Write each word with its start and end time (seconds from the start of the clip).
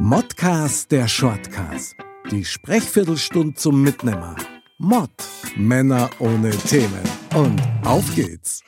Modcast 0.00 0.92
der 0.92 1.08
Shortcast. 1.08 1.96
Die 2.30 2.44
Sprechviertelstunde 2.44 3.54
zum 3.54 3.82
Mitnehmer. 3.82 4.36
Mod. 4.78 5.10
Männer 5.56 6.08
ohne 6.20 6.50
Themen. 6.50 7.02
Und 7.34 7.60
auf 7.84 8.14
geht's. 8.14 8.62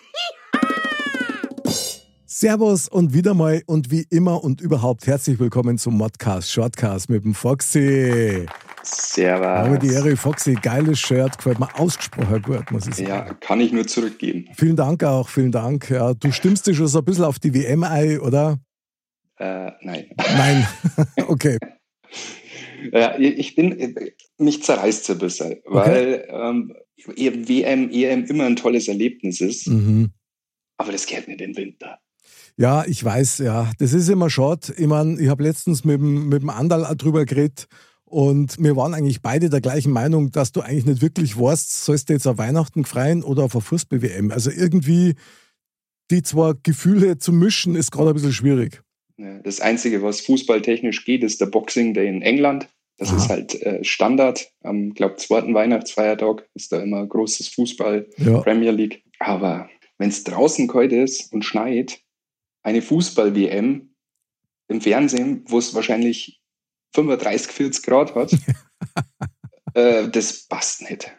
Servus 2.27 2.89
und 2.89 3.15
wieder 3.15 3.35
mal 3.35 3.63
und 3.67 3.93
wie 3.93 4.05
immer 4.11 4.43
und 4.43 4.61
überhaupt 4.61 5.07
herzlich 5.07 5.39
willkommen 5.39 5.79
zum 5.79 5.97
Modcast 5.97 6.51
Shortcast 6.51 7.09
mit 7.09 7.25
dem 7.25 7.35
Foxy. 7.35 8.47
Servus. 8.83 9.47
Aber 9.47 9.79
die 9.79 9.93
Ehre, 9.93 10.17
Foxy, 10.17 10.55
geiles 10.55 10.99
Shirt, 10.99 11.39
gefällt 11.39 11.61
mir 11.61 11.69
ausgesprochen 11.79 12.43
gut, 12.43 12.73
muss 12.73 12.89
ich 12.89 12.97
sagen. 12.97 13.09
Ja, 13.09 13.35
kann 13.35 13.61
ich 13.61 13.71
nur 13.71 13.87
zurückgeben. 13.87 14.49
Vielen 14.57 14.75
Dank 14.75 15.05
auch, 15.05 15.29
vielen 15.29 15.53
Dank. 15.53 15.91
Ja, 15.91 16.13
du 16.13 16.33
stimmst 16.33 16.67
dich 16.67 16.77
schon 16.77 16.89
so 16.89 16.99
ein 16.99 17.05
bisschen 17.05 17.25
auf 17.25 17.39
die 17.39 17.55
WM 17.55 17.85
ein, 17.85 18.19
oder? 18.19 18.59
Äh, 19.41 19.73
nein. 19.81 20.11
Nein, 20.37 20.69
okay. 21.29 21.57
Ja, 22.93 23.19
ich 23.19 23.55
bin, 23.55 23.95
mich 24.39 24.63
zerreißt 24.63 25.05
so 25.05 25.15
ein 25.15 25.19
bisschen, 25.19 25.57
weil 25.65 26.27
ähm, 26.29 26.75
WM, 27.07 27.91
EM 27.91 28.25
immer 28.27 28.45
ein 28.45 28.57
tolles 28.57 28.87
Erlebnis 28.89 29.41
ist, 29.41 29.67
Mhm. 29.69 30.11
aber 30.77 30.93
das 30.93 31.07
geht 31.07 31.27
nicht 31.27 31.41
im 31.41 31.57
Winter. 31.57 31.99
Ja, 32.59 32.85
ich 32.87 33.03
weiß, 33.03 33.39
ja. 33.39 33.71
Das 33.79 33.95
ist 33.95 34.09
immer 34.11 34.29
schade. 34.29 34.75
Ich 34.77 34.87
meine, 34.87 35.19
ich 35.19 35.29
habe 35.29 35.43
letztens 35.43 35.85
mit 35.85 35.99
dem, 36.01 36.29
mit 36.29 36.43
dem 36.43 36.51
Andal 36.51 36.95
drüber 36.97 37.25
geredet 37.25 37.67
und 38.05 38.63
wir 38.63 38.77
waren 38.77 38.93
eigentlich 38.93 39.23
beide 39.23 39.49
der 39.49 39.63
gleichen 39.63 39.93
Meinung, 39.93 40.31
dass 40.33 40.53
du 40.53 40.61
eigentlich 40.61 40.85
nicht 40.85 41.01
wirklich 41.01 41.39
weißt, 41.39 41.85
sollst 41.85 42.11
du 42.11 42.13
jetzt 42.13 42.27
auf 42.27 42.37
Weihnachten 42.37 42.85
freien 42.85 43.23
oder 43.23 43.45
auf 43.45 43.55
eine 43.55 43.63
Fußball-WM. 43.63 44.31
Also 44.33 44.51
irgendwie 44.51 45.15
die 46.11 46.23
zwei 46.23 46.53
Gefühle 46.63 47.17
zu 47.17 47.33
mischen, 47.33 47.77
ist 47.77 47.91
gerade 47.93 48.11
ein 48.11 48.15
bisschen 48.15 48.35
schwierig. 48.35 48.83
Ja, 49.21 49.39
Das 49.41 49.61
Einzige, 49.61 50.03
was 50.03 50.21
fußballtechnisch 50.23 51.05
geht, 51.05 51.23
ist 51.23 51.41
der 51.41 51.47
Boxing 51.47 51.95
Day 51.95 52.09
in 52.09 52.23
England. 52.23 52.69
Das 52.97 53.11
Aha. 53.11 53.17
ist 53.17 53.29
halt 53.29 53.63
äh, 53.63 53.85
Standard. 53.85 54.51
Am, 54.63 54.95
glaube 54.95 55.17
zweiten 55.17 55.55
Weihnachtsfeiertag 55.55 56.49
ist 56.55 56.73
da 56.73 56.81
immer 56.83 57.07
großes 57.07 57.49
Fußball, 57.49 58.09
Ja. 58.19 58.41
Premier 58.41 58.71
League. 58.73 59.03
Aber 59.19 59.69
wenn 59.99 60.09
es 60.09 60.25
draußen 60.25 60.69
kalt 60.69 60.93
ist 60.93 61.33
und 61.33 61.45
schneit, 61.45 62.01
eine 62.63 62.83
Fußball-WM 62.83 63.95
im 64.69 64.81
Fernsehen, 64.81 65.45
wo 65.47 65.59
es 65.59 65.75
wahrscheinlich 65.75 66.41
35, 66.95 67.53
40 67.53 67.83
Grad 67.85 68.15
hat, 68.15 68.33
äh, 69.75 70.09
das 70.09 70.47
passt 70.47 70.89
nicht. 70.89 71.11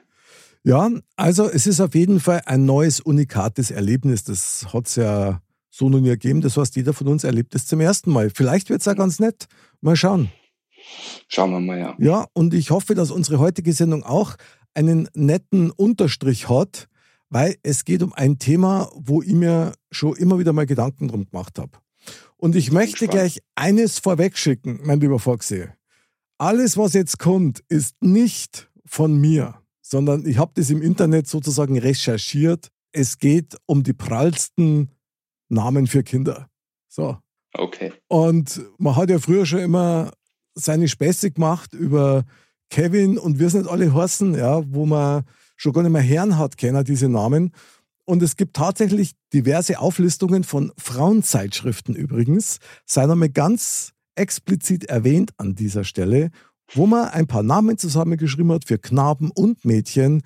Ja, 0.63 0.89
also 1.15 1.49
es 1.49 1.65
ist 1.65 1.79
auf 1.81 1.95
jeden 1.95 2.19
Fall 2.19 2.41
ein 2.45 2.65
neues, 2.65 2.99
unikates 2.99 3.71
Erlebnis. 3.71 4.23
Das 4.23 4.67
hat 4.73 4.87
es 4.87 4.95
ja 4.95 5.41
so 5.71 5.89
noch 5.89 5.99
nie 5.99 6.09
gegeben. 6.09 6.41
Das 6.41 6.57
heißt, 6.57 6.75
jeder 6.75 6.93
von 6.93 7.07
uns 7.07 7.23
erlebt 7.23 7.55
es 7.55 7.65
zum 7.65 7.79
ersten 7.79 8.11
Mal. 8.11 8.29
Vielleicht 8.29 8.69
wird 8.69 8.81
es 8.81 8.85
ja 8.85 8.93
ganz 8.93 9.19
nett. 9.19 9.45
Mal 9.79 9.95
schauen. 9.95 10.29
Schauen 11.27 11.51
wir 11.51 11.59
mal, 11.59 11.79
ja. 11.79 11.95
Ja, 11.97 12.27
und 12.33 12.53
ich 12.53 12.69
hoffe, 12.69 12.93
dass 12.93 13.09
unsere 13.09 13.39
heutige 13.39 13.73
Sendung 13.73 14.03
auch 14.03 14.35
einen 14.73 15.07
netten 15.13 15.71
Unterstrich 15.71 16.49
hat, 16.49 16.87
weil 17.29 17.55
es 17.63 17.85
geht 17.85 18.03
um 18.03 18.13
ein 18.13 18.37
Thema, 18.37 18.91
wo 18.95 19.21
ich 19.21 19.33
mir 19.33 19.73
schon 19.89 20.15
immer 20.17 20.37
wieder 20.37 20.53
mal 20.53 20.65
Gedanken 20.65 21.07
drum 21.07 21.25
gemacht 21.29 21.57
habe. 21.57 21.71
Und 22.37 22.55
ich 22.55 22.71
möchte 22.71 23.05
gespannt. 23.05 23.11
gleich 23.11 23.39
eines 23.55 23.99
vorwegschicken, 23.99 24.81
mein 24.83 24.99
lieber 24.99 25.19
Foxy. 25.19 25.67
Alles, 26.37 26.75
was 26.75 26.93
jetzt 26.93 27.19
kommt, 27.19 27.63
ist 27.69 28.01
nicht 28.01 28.69
von 28.85 29.15
mir, 29.21 29.61
sondern 29.81 30.25
ich 30.25 30.37
habe 30.37 30.51
das 30.55 30.69
im 30.69 30.81
Internet 30.81 31.27
sozusagen 31.27 31.77
recherchiert. 31.77 32.69
Es 32.91 33.19
geht 33.19 33.55
um 33.67 33.83
die 33.83 33.93
prallsten 33.93 34.89
Namen 35.51 35.87
für 35.87 36.03
Kinder. 36.03 36.47
So. 36.87 37.17
Okay. 37.53 37.93
Und 38.07 38.61
man 38.77 38.95
hat 38.95 39.09
ja 39.09 39.19
früher 39.19 39.45
schon 39.45 39.59
immer 39.59 40.11
seine 40.55 40.87
Späße 40.87 41.31
gemacht 41.31 41.73
über 41.73 42.23
Kevin 42.69 43.17
und 43.17 43.39
wir 43.39 43.49
sind 43.49 43.67
alle 43.67 43.93
heißen, 43.93 44.35
ja, 44.35 44.61
wo 44.73 44.85
man 44.85 45.23
schon 45.57 45.73
gar 45.73 45.83
nicht 45.83 45.91
mehr 45.91 46.01
Herren 46.01 46.37
hat, 46.37 46.57
kennen 46.57 46.83
diese 46.85 47.09
Namen. 47.09 47.51
Und 48.05 48.23
es 48.23 48.35
gibt 48.35 48.55
tatsächlich 48.55 49.13
diverse 49.33 49.79
Auflistungen 49.79 50.43
von 50.43 50.71
Frauenzeitschriften 50.77 51.95
übrigens, 51.95 52.59
sei 52.85 53.05
nochmal 53.05 53.29
ganz 53.29 53.93
explizit 54.15 54.85
erwähnt 54.85 55.31
an 55.37 55.55
dieser 55.55 55.83
Stelle, 55.83 56.31
wo 56.73 56.85
man 56.85 57.09
ein 57.09 57.27
paar 57.27 57.43
Namen 57.43 57.77
zusammengeschrieben 57.77 58.51
hat 58.51 58.65
für 58.65 58.79
Knaben 58.79 59.31
und 59.31 59.65
Mädchen, 59.65 60.23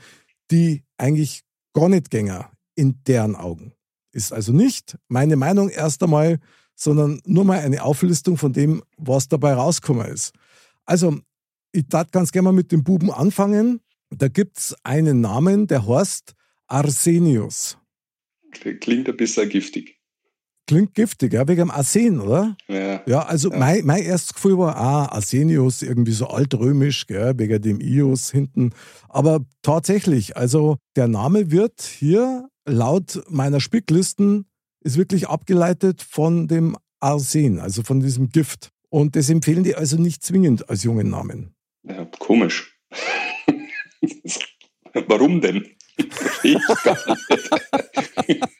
die 0.51 0.83
eigentlich 0.97 1.41
gar 1.73 1.89
nicht 1.89 2.09
gänger 2.09 2.51
in 2.75 3.03
deren 3.05 3.35
Augen. 3.35 3.74
Ist 4.15 4.31
also 4.31 4.53
nicht 4.53 4.97
meine 5.09 5.35
Meinung 5.35 5.67
erst 5.67 6.01
einmal, 6.01 6.39
sondern 6.73 7.21
nur 7.25 7.43
mal 7.43 7.59
eine 7.59 7.83
Auflistung 7.83 8.37
von 8.37 8.53
dem, 8.53 8.81
was 8.95 9.27
dabei 9.27 9.53
rausgekommen 9.53 10.07
ist. 10.07 10.31
Also, 10.85 11.19
ich 11.73 11.85
darf 11.89 12.11
ganz 12.11 12.31
gerne 12.31 12.45
mal 12.45 12.53
mit 12.53 12.71
dem 12.71 12.81
Buben 12.85 13.11
anfangen. 13.11 13.81
Da 14.09 14.29
gibt 14.29 14.57
es 14.57 14.75
einen 14.83 15.19
Namen, 15.19 15.67
der 15.67 15.85
heißt 15.85 16.33
Arsenius. 16.67 17.77
Klingt 18.51 19.09
ein 19.09 19.17
bisschen 19.17 19.49
giftig. 19.49 19.99
Klingt 20.65 20.93
giftig, 20.93 21.33
ja, 21.33 21.45
wegen 21.49 21.67
dem 21.67 21.71
Arsen, 21.71 22.21
oder? 22.21 22.55
Ja. 22.69 23.03
Ja, 23.05 23.19
also 23.23 23.51
Ja. 23.51 23.57
Mein, 23.57 23.85
mein 23.85 24.01
erstes 24.01 24.33
Gefühl 24.33 24.57
war, 24.57 24.77
ah, 24.77 25.07
Arsenius, 25.07 25.81
irgendwie 25.81 26.13
so 26.13 26.27
altrömisch, 26.27 27.05
gell, 27.05 27.33
wegen 27.37 27.61
dem 27.61 27.81
Ius 27.81 28.31
hinten. 28.31 28.71
Aber 29.09 29.41
tatsächlich, 29.61 30.37
also 30.37 30.77
der 30.95 31.09
Name 31.09 31.51
wird 31.51 31.81
hier 31.81 32.47
laut 32.65 33.23
meiner 33.29 33.59
Spicklisten 33.59 34.45
ist 34.81 34.97
wirklich 34.97 35.27
abgeleitet 35.27 36.01
von 36.01 36.47
dem 36.47 36.77
Arsen, 36.99 37.59
also 37.59 37.83
von 37.83 37.99
diesem 37.99 38.29
Gift. 38.29 38.69
Und 38.89 39.15
das 39.15 39.29
empfehlen 39.29 39.63
die 39.63 39.75
also 39.75 39.97
nicht 39.97 40.23
zwingend 40.23 40.69
als 40.69 40.83
jungen 40.83 41.09
Namen. 41.09 41.55
ja 41.83 42.05
komisch. 42.19 42.77
Warum 45.07 45.41
denn? 45.41 45.65
Verstehe 46.09 46.57
ich 46.57 46.83
gar 46.83 46.97
nicht. 48.27 48.43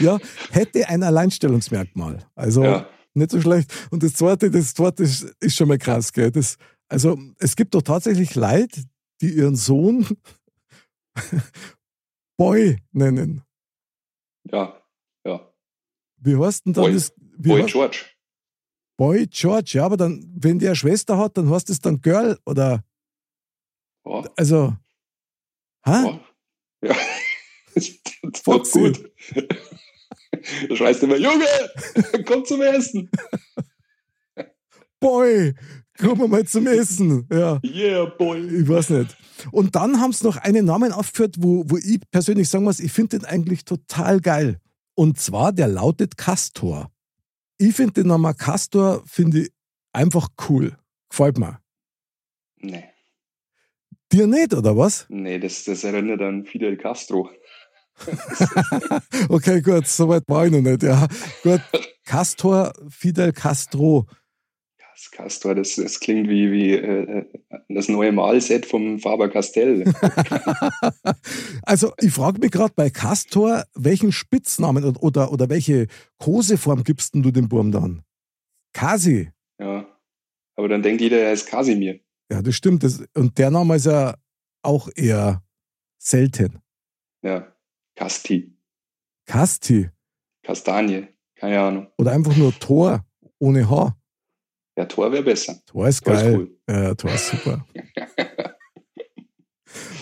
Ja, 0.00 0.18
hätte 0.50 0.88
ein 0.88 1.02
Alleinstellungsmerkmal. 1.02 2.26
Also 2.34 2.64
Ja. 2.64 2.88
nicht 3.14 3.30
so 3.30 3.40
schlecht. 3.40 3.72
Und 3.90 4.02
das 4.02 4.14
zweite, 4.14 4.50
das 4.50 4.74
zweite 4.74 5.04
ist, 5.04 5.22
ist 5.40 5.56
schon 5.56 5.68
mal 5.68 5.78
krass, 5.78 6.12
gell? 6.12 6.30
Das, 6.30 6.56
also 6.88 7.18
es 7.38 7.56
gibt 7.56 7.74
doch 7.74 7.82
tatsächlich 7.82 8.34
Leute, 8.34 8.82
die 9.20 9.30
ihren 9.30 9.56
Sohn 9.56 10.06
Boy 12.36 12.78
nennen. 12.92 13.42
Ja, 14.52 14.82
ja. 15.24 15.52
Wie 16.18 16.36
heißt 16.36 16.66
denn 16.66 16.72
dann 16.72 16.84
Boy- 16.84 16.92
das? 16.94 17.12
Boy 17.38 17.62
heißt- 17.62 17.72
George. 17.72 17.98
Boy 18.96 19.26
George, 19.28 19.70
ja, 19.74 19.86
aber 19.86 19.96
dann, 19.96 20.30
wenn 20.36 20.58
der 20.58 20.70
eine 20.70 20.76
Schwester 20.76 21.16
hat, 21.16 21.36
dann 21.38 21.48
heißt 21.50 21.70
es 21.70 21.80
dann 21.80 22.00
Girl 22.02 22.38
oder 22.44 22.84
Ja, 24.04 24.22
also. 24.36 24.76
Hä? 25.84 25.90
ja. 25.92 26.20
ja. 26.82 26.96
Das 27.74 27.88
ist 27.88 28.72
gut. 28.72 29.12
Da 30.68 30.76
schreist 30.76 31.00
du 31.02 31.06
immer, 31.06 31.16
Junge, 31.16 31.46
komm 32.26 32.44
zum 32.44 32.60
Essen. 32.62 33.10
Boy, 35.00 35.54
kommen 36.00 36.20
wir 36.20 36.28
mal 36.28 36.44
zum 36.46 36.66
Essen. 36.66 37.26
Ja. 37.30 37.60
Yeah, 37.64 38.06
boy. 38.06 38.40
Ich 38.40 38.68
weiß 38.68 38.90
nicht. 38.90 39.16
Und 39.52 39.74
dann 39.76 40.00
haben 40.00 40.12
sie 40.12 40.24
noch 40.24 40.36
einen 40.36 40.64
Namen 40.66 40.92
aufgeführt, 40.92 41.36
wo, 41.38 41.64
wo 41.68 41.76
ich 41.76 42.00
persönlich 42.10 42.48
sagen 42.48 42.64
muss, 42.64 42.80
ich 42.80 42.92
finde 42.92 43.18
den 43.18 43.26
eigentlich 43.26 43.64
total 43.64 44.20
geil. 44.20 44.58
Und 44.94 45.18
zwar, 45.18 45.52
der 45.52 45.68
lautet 45.68 46.16
Castor. 46.16 46.90
Ich 47.58 47.74
finde 47.74 47.94
den 47.94 48.08
Namen 48.08 48.36
Castor, 48.36 49.02
finde 49.06 49.42
ich 49.42 49.50
einfach 49.92 50.28
cool. 50.48 50.76
Gefällt 51.08 51.38
mir. 51.38 51.60
Nee, 52.58 52.84
Dir 54.12 54.26
nicht, 54.26 54.52
oder 54.54 54.76
was? 54.76 55.06
nee 55.08 55.38
das, 55.38 55.64
das 55.64 55.84
erinnert 55.84 56.20
an 56.20 56.44
Fidel 56.44 56.76
Castro. 56.76 57.30
Okay, 59.28 59.60
gut, 59.60 59.86
soweit 59.86 60.24
war 60.26 60.46
ich 60.46 60.52
noch 60.52 60.62
nicht. 60.62 60.82
Ja, 60.82 61.06
gut. 61.42 61.60
Castor 62.04 62.72
Fidel 62.88 63.32
Castro. 63.32 64.06
Das 65.00 65.10
Castor, 65.12 65.54
das, 65.54 65.76
das 65.76 65.98
klingt 65.98 66.28
wie, 66.28 66.52
wie 66.52 66.72
äh, 66.74 67.24
das 67.70 67.88
neue 67.88 68.12
Malset 68.12 68.66
vom 68.66 68.98
Faber 68.98 69.30
Castell. 69.30 69.84
Also, 71.62 71.92
ich 71.98 72.12
frage 72.12 72.40
mich 72.40 72.50
gerade 72.50 72.74
bei 72.74 72.90
Castor, 72.90 73.64
welchen 73.74 74.12
Spitznamen 74.12 74.84
oder, 74.84 75.02
oder, 75.02 75.32
oder 75.32 75.48
welche 75.48 75.86
Koseform 76.18 76.84
gibst 76.84 77.14
denn 77.14 77.22
du 77.22 77.30
dem 77.30 77.48
Burm 77.48 77.72
dann? 77.72 78.02
Kasi. 78.74 79.30
ja. 79.58 79.86
Aber 80.56 80.68
dann 80.68 80.82
denkt 80.82 81.00
jeder, 81.00 81.18
er 81.18 81.32
ist 81.32 81.46
Kasimir. 81.46 82.00
Ja, 82.30 82.42
das 82.42 82.54
stimmt. 82.54 82.82
Das, 82.82 83.02
und 83.14 83.38
der 83.38 83.50
Name 83.50 83.76
ist 83.76 83.86
ja 83.86 84.16
auch 84.62 84.90
eher 84.94 85.42
selten. 85.98 86.60
Ja. 87.22 87.54
Casti. 87.94 88.54
Kasti. 89.24 89.88
Kastanie. 90.42 91.06
Keine 91.36 91.60
Ahnung. 91.60 91.86
Oder 91.96 92.12
einfach 92.12 92.36
nur 92.36 92.52
Tor 92.58 93.06
ohne 93.38 93.70
H. 93.70 93.96
Ja, 94.76 94.84
Tor 94.86 95.12
wäre 95.12 95.22
besser. 95.22 95.60
Tor 95.66 95.88
ist 95.88 96.04
Tor 96.04 96.14
ist 96.14 96.22
geil. 96.22 96.36
cool. 96.36 96.56
Ja, 96.68 96.94
Tor 96.94 97.12
ist 97.12 97.28
super. 97.28 97.66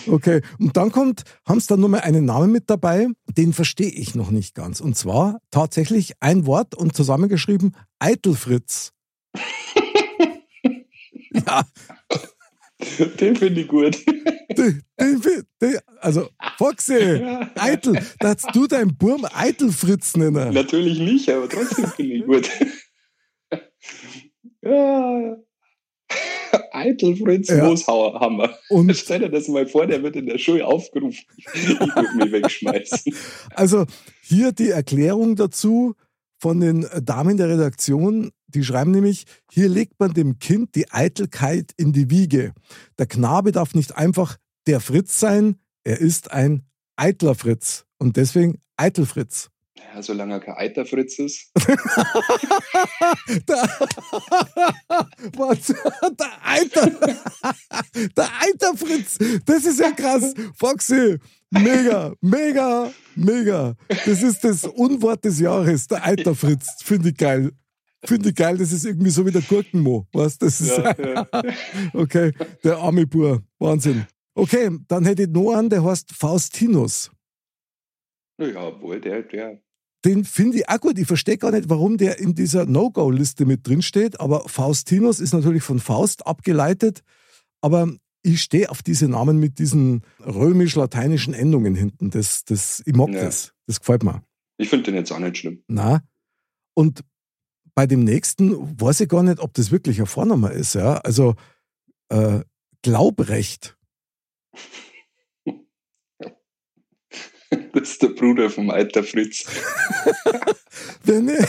Okay, 0.07 0.41
und 0.57 0.75
dann 0.75 0.91
kommt, 0.91 1.21
haben 1.47 1.59
sie 1.59 1.67
dann 1.67 1.81
nochmal 1.81 2.01
einen 2.01 2.25
Namen 2.25 2.51
mit 2.51 2.69
dabei, 2.69 3.07
den 3.37 3.53
verstehe 3.53 3.91
ich 3.91 4.15
noch 4.15 4.31
nicht 4.31 4.55
ganz. 4.55 4.81
Und 4.81 4.97
zwar 4.97 5.39
tatsächlich 5.51 6.13
ein 6.19 6.47
Wort 6.47 6.73
und 6.73 6.95
zusammengeschrieben 6.95 7.75
Eitelfritz. 7.99 8.91
Ja, 11.31 11.63
Den 13.19 13.35
finde 13.35 13.61
ich 13.61 13.67
gut. 13.67 14.03
den, 14.57 14.81
den, 14.99 15.21
den, 15.61 15.77
also, 15.99 16.27
Foxy, 16.57 17.23
Eitel, 17.55 18.01
da 18.19 18.29
hast 18.29 18.49
du 18.55 18.65
deinen 18.65 18.97
Burm 18.97 19.27
Eitelfritz 19.31 20.15
nennen. 20.17 20.53
Natürlich 20.53 20.97
nicht, 20.97 21.29
aber 21.29 21.47
trotzdem 21.47 21.85
finde 21.91 22.13
ich 22.15 22.25
gut. 22.25 22.49
ja. 24.63 25.37
Eitelfritz 26.71 27.49
Ja. 27.49 27.65
Mooshammer. 27.65 28.57
Und 28.69 28.93
Stell 28.95 29.19
dir 29.19 29.29
das 29.29 29.47
mal 29.47 29.67
vor, 29.67 29.85
der 29.85 30.01
wird 30.01 30.15
in 30.15 30.25
der 30.25 30.37
Schule 30.37 30.65
aufgerufen. 30.65 31.23
Ich 31.53 31.79
würde 31.79 32.15
mich 32.17 32.31
wegschmeißen. 32.31 33.13
also 33.53 33.85
hier 34.21 34.51
die 34.51 34.69
Erklärung 34.69 35.35
dazu 35.35 35.95
von 36.39 36.59
den 36.59 36.87
Damen 37.03 37.37
der 37.37 37.49
Redaktion. 37.49 38.31
Die 38.47 38.63
schreiben 38.63 38.91
nämlich, 38.91 39.25
hier 39.51 39.69
legt 39.69 39.99
man 39.99 40.13
dem 40.13 40.39
Kind 40.39 40.73
die 40.75 40.89
Eitelkeit 40.91 41.71
in 41.77 41.93
die 41.93 42.09
Wiege. 42.09 42.53
Der 42.97 43.05
Knabe 43.05 43.51
darf 43.51 43.75
nicht 43.75 43.95
einfach 43.95 44.37
der 44.65 44.79
Fritz 44.79 45.19
sein, 45.19 45.57
er 45.83 45.99
ist 45.99 46.31
ein 46.31 46.63
eitler 46.95 47.35
Fritz. 47.35 47.85
Und 47.99 48.17
deswegen 48.17 48.59
Eitelfritz. 48.77 49.49
Ja, 49.93 50.01
solange 50.01 50.33
er 50.35 50.39
kein 50.39 50.55
Eiterfritz 50.55 51.19
ist. 51.19 51.51
Der, 53.47 53.69
was? 55.37 55.67
Der 55.67 56.31
Eiter. 56.43 56.91
Der 58.15 58.29
Eiterfritz. 58.41 59.17
Das 59.45 59.65
ist 59.65 59.79
ja 59.79 59.91
krass. 59.91 60.33
Foxy. 60.57 61.17
Mega, 61.51 62.13
mega, 62.21 62.91
mega. 63.15 63.75
Das 63.87 64.21
ist 64.21 64.43
das 64.43 64.65
Unwort 64.65 65.25
des 65.25 65.39
Jahres. 65.39 65.87
Der 65.87 66.05
Eiterfritz. 66.05 66.67
Finde 66.83 67.09
ich 67.09 67.17
geil. 67.17 67.51
Finde 68.05 68.29
ich 68.29 68.35
geil. 68.35 68.57
Das 68.57 68.71
ist 68.71 68.85
irgendwie 68.85 69.09
so 69.09 69.25
wie 69.25 69.31
der 69.31 69.41
Gurkenmo. 69.41 70.07
Was? 70.13 70.37
Das 70.37 70.61
ist, 70.61 70.77
Ja, 70.77 70.95
ja. 70.97 71.27
okay. 71.93 72.31
Der 72.63 72.77
arme 72.77 73.07
Bur. 73.07 73.41
Wahnsinn. 73.57 74.05
Okay, 74.35 74.69
dann 74.87 75.05
hätte 75.05 75.23
ich 75.23 75.29
noch 75.29 75.53
einen, 75.53 75.69
der 75.69 75.83
heißt 75.83 76.11
Faustinus. 76.13 77.11
ja, 78.39 78.79
wohl, 78.81 79.01
der, 79.01 79.23
der. 79.23 79.59
Den 80.05 80.23
finde 80.23 80.57
ich 80.59 80.69
auch 80.69 80.79
gut. 80.79 80.97
Ich 80.97 81.07
verstehe 81.07 81.37
gar 81.37 81.51
nicht, 81.51 81.69
warum 81.69 81.97
der 81.97 82.19
in 82.19 82.33
dieser 82.33 82.65
No-Go-Liste 82.65 83.45
mit 83.45 83.67
drin 83.67 83.81
steht. 83.81 84.19
Aber 84.21 84.47
Faustinus 84.47 85.19
ist 85.19 85.33
natürlich 85.33 85.63
von 85.63 85.79
Faust 85.79 86.25
abgeleitet. 86.25 87.01
Aber 87.61 87.91
ich 88.21 88.41
stehe 88.41 88.69
auf 88.69 88.81
diese 88.81 89.07
Namen 89.09 89.39
mit 89.39 89.59
diesen 89.59 90.03
römisch-lateinischen 90.25 91.33
Endungen 91.33 91.75
hinten. 91.75 92.09
Das, 92.11 92.45
das, 92.45 92.81
ich 92.85 92.95
mag 92.95 93.09
Ja. 93.09 93.21
das. 93.25 93.53
Das 93.67 93.79
gefällt 93.79 94.03
mir. 94.03 94.23
Ich 94.57 94.69
finde 94.69 94.85
den 94.85 94.95
jetzt 94.95 95.11
auch 95.11 95.19
nicht 95.19 95.37
schlimm. 95.37 95.63
Na? 95.67 96.01
Und 96.73 97.03
bei 97.75 97.85
dem 97.87 98.03
nächsten 98.03 98.79
weiß 98.79 99.01
ich 99.01 99.09
gar 99.09 99.23
nicht, 99.23 99.39
ob 99.39 99.53
das 99.53 99.71
wirklich 99.71 99.99
ein 99.99 100.05
Vorname 100.05 100.49
ist. 100.51 100.75
Ja? 100.75 100.95
Also 100.97 101.35
äh, 102.09 102.41
Glaubrecht. 102.81 103.77
Das 107.73 107.91
ist 107.91 108.01
der 108.01 108.09
Bruder 108.09 108.49
vom 108.49 108.69
Eiter 108.69 109.03
Fritz. 109.03 109.45
Wer, 111.03 111.21
ne 111.21 111.47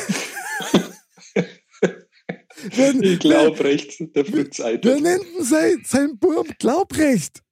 wer, 2.75 2.95
Ich 2.95 3.19
glaube 3.19 3.63
recht, 3.65 4.15
der 4.15 4.25
Fritz 4.25 4.61
Eiter. 4.61 4.89
wer 4.91 5.01
nennt 5.01 5.25
denn 5.37 5.45
sein, 5.45 5.83
sein 5.85 6.19
Burm 6.19 6.49
Glaubrecht? 6.59 7.43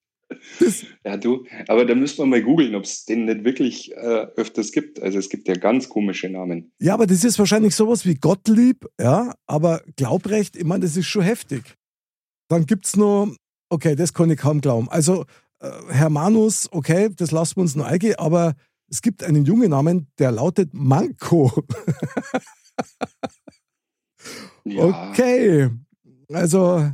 Das, 0.61 0.85
Ja, 1.05 1.17
du, 1.17 1.47
aber 1.69 1.87
da 1.87 1.95
müssen 1.95 2.19
wir 2.19 2.27
mal 2.27 2.43
googeln, 2.43 2.75
ob 2.75 2.85
es 2.85 3.05
den 3.07 3.25
nicht 3.25 3.45
wirklich 3.45 3.93
äh, 3.93 4.27
öfters 4.37 4.73
gibt. 4.73 5.01
Also 5.01 5.19
es 5.19 5.31
gibt 5.31 5.49
ja 5.49 5.55
ganz 5.55 5.89
komische 5.89 6.29
Namen. 6.29 6.73
Ja, 6.79 6.95
aber 6.95 7.07
das 7.07 7.25
ist 7.25 7.39
wahrscheinlich 7.39 7.75
sowas 7.75 8.05
wie 8.05 8.15
Gottlieb, 8.15 8.87
ja, 9.01 9.35
aber 9.47 9.83
Glaubrecht, 9.97 10.57
ich 10.57 10.65
meine, 10.65 10.85
das 10.85 10.97
ist 10.97 11.07
schon 11.07 11.23
heftig. 11.23 11.63
Dann 12.49 12.67
gibt's 12.67 12.97
noch, 12.97 13.35
okay, 13.71 13.97
das 13.97 14.13
kann 14.13 14.31
ich 14.31 14.39
kaum 14.39 14.61
glauben. 14.61 14.89
Also, 14.91 15.25
äh, 15.61 15.71
Hermanus, 15.91 16.69
okay, 16.73 17.11
das 17.15 17.31
lassen 17.31 17.57
wir 17.57 17.63
uns 17.63 17.77
noch 17.77 17.87
eingehen, 17.87 18.17
aber 18.19 18.55
es 18.91 19.03
gibt 19.03 19.23
einen 19.23 19.45
jungen 19.45 19.71
Namen, 19.71 20.09
der 20.19 20.33
lautet 20.33 20.71
Manko. 20.73 21.53
Ja, 24.65 25.11
Okay, 25.11 25.71
also 26.31 26.91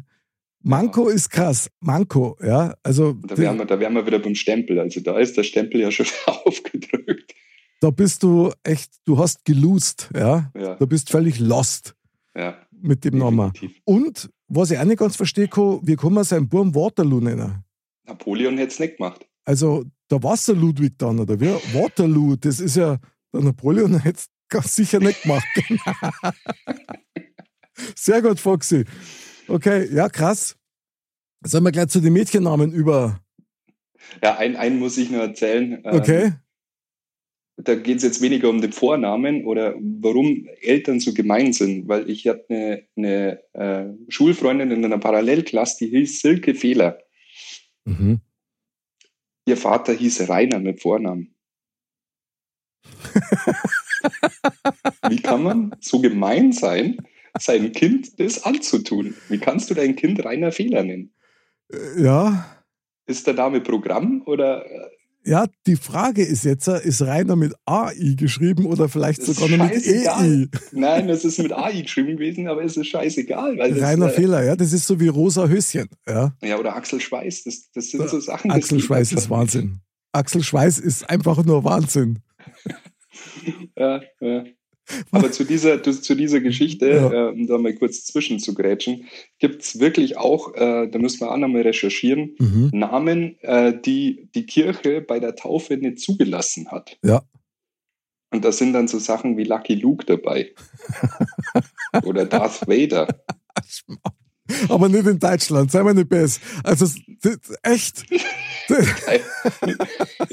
Manko 0.63 1.09
ist 1.09 1.29
krass. 1.29 1.69
Manko, 1.81 2.39
ja, 2.43 2.75
also 2.83 3.15
da 3.15 3.37
wären, 3.37 3.59
wir, 3.59 3.65
da 3.67 3.79
wären 3.81 3.95
wir 3.95 4.07
wieder 4.07 4.19
beim 4.19 4.35
Stempel. 4.35 4.79
Also 4.79 5.01
da 5.01 5.19
ist 5.19 5.37
der 5.37 5.43
Stempel 5.43 5.81
ja 5.81 5.91
schon 5.91 6.07
aufgedrückt. 6.27 7.35
da 7.81 7.91
bist 7.91 8.23
du 8.23 8.53
echt, 8.63 8.93
du 9.05 9.19
hast 9.19 9.45
geloost, 9.45 10.09
ja, 10.15 10.51
Ja, 10.57 10.77
du 10.77 10.87
bist 10.87 11.11
völlig 11.11 11.39
lost 11.39 11.95
ja. 12.37 12.57
mit 12.71 13.05
dem 13.05 13.19
Namen. 13.19 13.53
Und, 13.85 14.31
was 14.47 14.71
ich 14.71 14.79
auch 14.79 14.85
nicht 14.85 14.99
ganz 14.99 15.17
verstehe, 15.17 15.49
kann 15.49 15.81
man 16.13 16.25
seinen 16.25 16.49
Burm 16.49 16.75
Waterloo 16.75 17.21
nennen? 17.21 17.64
Napoleon 18.06 18.59
hätte 18.59 18.73
es 18.73 18.79
nicht 18.79 18.97
gemacht. 18.99 19.27
Also 19.45 19.85
der 20.11 20.23
Wasserludwig 20.23 20.99
dann, 20.99 21.19
oder 21.21 21.41
wie? 21.41 21.49
Waterloo, 21.75 22.37
das 22.37 22.61
ist 22.61 22.77
ja, 22.77 22.99
der 23.33 23.43
Napoleon 23.43 23.99
hätte 24.03 24.19
es 24.19 24.29
ganz 24.49 24.75
sicher 24.75 25.01
nicht 25.01 25.23
gemacht. 25.23 25.47
Sehr 27.97 28.23
gut, 28.23 28.39
Foxy. 28.39 28.85
Okay, 29.49 29.89
ja, 29.93 30.09
krass. 30.09 30.56
Sollen 31.45 31.65
wir 31.65 31.73
gleich 31.73 31.89
zu 31.89 32.01
den 32.01 32.12
Mädchennamen 32.12 32.73
über. 32.73 33.21
Ja, 34.23 34.37
ein, 34.37 34.56
einen 34.56 34.79
muss 34.79 34.97
ich 34.97 35.11
nur 35.11 35.23
erzählen. 35.23 35.83
Ähm, 35.85 35.95
Okay. 35.95 36.33
Da 37.56 37.77
geht 37.77 37.99
es 37.99 38.03
jetzt 38.03 38.21
weniger 38.21 38.49
um 38.51 38.61
den 38.61 38.73
Vornamen 38.73 39.45
oder 39.45 39.77
warum 39.79 40.49
Eltern 40.61 40.99
so 40.99 41.15
gemein 41.15 41.53
sind, 41.53 41.87
weil 41.87 42.11
ich 42.11 42.27
hatte 42.27 42.45
eine, 42.49 42.83
eine 42.97 43.41
äh, 43.53 43.85
Schulfreundin 44.09 44.73
in 44.73 44.85
einer 44.85 44.99
Parallelklasse, 44.99 45.85
die 45.85 45.97
hieß 45.97 46.21
Silke 46.21 46.56
Fehler. 46.56 46.99
Mhm. 47.85 48.21
Ihr 49.47 49.57
Vater 49.57 49.93
hieß 49.93 50.29
Rainer 50.29 50.59
mit 50.59 50.81
Vornamen. 50.81 51.35
Wie 55.09 55.21
kann 55.21 55.43
man 55.43 55.77
so 55.81 56.01
gemein 56.01 56.53
sein, 56.53 56.99
seinem 57.39 57.73
Kind 57.73 58.19
das 58.21 58.45
anzutun? 58.45 59.15
Wie 59.29 59.39
kannst 59.39 59.71
du 59.71 59.75
dein 59.75 59.97
Kind 59.97 60.25
Rainer 60.25 60.53
Fehler 60.53 60.83
nennen? 60.83 61.15
Äh, 61.73 62.03
Ja. 62.03 62.51
Ist 63.07 63.27
der 63.27 63.35
Name 63.35 63.61
Programm 63.61 64.23
oder 64.25 64.65
äh, 64.65 64.89
Ja, 65.26 65.47
die 65.67 65.76
Frage 65.76 66.23
ist 66.23 66.44
jetzt, 66.44 66.69
ist 66.69 67.00
Rainer 67.00 67.35
mit 67.35 67.55
AI 67.65 68.15
geschrieben 68.17 68.67
oder 68.67 68.91
vielleicht 68.91 69.21
ist 69.21 69.35
sogar 69.35 69.49
nur 69.56 69.67
mit 69.67 69.82
scheißegal. 69.82 70.43
EI? 70.43 70.49
nein, 70.73 71.09
das 71.09 71.25
ist 71.25 71.38
mit 71.38 71.53
AI 71.53 71.81
geschrieben 71.81 72.17
gewesen, 72.17 72.47
aber 72.47 72.62
es 72.62 72.76
ist 72.76 72.88
scheißegal. 72.88 73.59
Rainer 73.59 74.06
äh, 74.06 74.11
Fehler, 74.11 74.44
ja, 74.44 74.55
das 74.55 74.75
ist 74.75 74.87
so 74.87 75.00
wie 75.00 75.09
Rosa 75.09 75.47
Höschen. 75.49 75.89
Ja. 76.06 76.34
Ja, 76.43 76.58
oder 76.58 76.77
Axel 76.77 77.01
Schweiß, 77.01 77.44
das, 77.44 77.70
das 77.72 77.91
sind 77.91 78.06
so 78.08 78.20
Sachen. 78.20 78.51
Axel 78.51 78.81
Schweiß 78.81 79.13
ist 79.13 79.31
Wahnsinn. 79.31 79.81
Axel 80.13 80.43
Schweiß 80.43 80.79
ist 80.79 81.08
einfach 81.08 81.43
nur 81.44 81.65
Wahnsinn. 81.65 82.20
Ja, 83.77 84.01
ja. 84.20 84.44
Aber 85.10 85.31
zu 85.32 85.44
dieser, 85.44 85.82
zu, 85.82 86.15
dieser 86.15 86.41
Geschichte, 86.41 86.89
Ja. 86.89 87.13
äh, 87.29 87.32
um 87.32 87.46
da 87.46 87.58
mal 87.58 87.74
kurz 87.74 88.05
zwischen 88.05 88.39
zu 88.39 88.55
grätschen, 88.55 89.06
gibt 89.39 89.63
es 89.63 89.79
wirklich 89.81 90.17
auch, 90.17 90.55
äh, 90.55 90.89
da 90.89 90.98
müssen 90.98 91.20
wir 91.20 91.31
auch 91.31 91.36
nochmal 91.36 91.63
recherchieren, 91.63 92.34
Mhm. 92.39 92.70
Namen, 92.72 93.36
äh, 93.43 93.72
die 93.81 94.29
die 94.34 94.46
Kirche 94.46 95.01
bei 95.01 95.20
der 95.20 95.36
Taufe 95.36 95.77
nicht 95.77 96.01
zugelassen 96.01 96.70
hat. 96.70 96.98
Ja. 97.05 97.22
Und 98.32 98.44
da 98.44 98.51
sind 98.53 98.72
dann 98.72 98.89
so 98.89 98.98
Sachen 98.98 99.36
wie 99.36 99.44
Lucky 99.44 99.74
Luke 99.77 100.05
dabei. 100.06 100.53
Oder 102.05 102.24
Darth 102.24 102.67
Vader. 102.67 103.06
Aber 104.69 104.89
nicht 104.89 105.06
in 105.06 105.19
Deutschland, 105.19 105.70
sei 105.70 105.82
mal 105.84 105.94
nicht 105.94 106.08
besser. 106.08 106.41
Also 106.65 106.86
echt. 107.63 108.05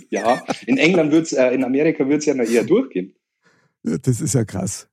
Ja, 0.09 0.43
in 0.65 0.77
England 0.77 1.11
wird's, 1.11 1.33
äh, 1.33 1.49
in 1.53 1.63
Amerika 1.63 2.07
wird 2.07 2.19
es 2.19 2.25
ja 2.25 2.33
noch 2.33 2.45
eher 2.45 2.63
durchgehen. 2.63 3.13
Das 3.83 4.21
ist 4.21 4.33
ja 4.33 4.45
krass. 4.45 4.87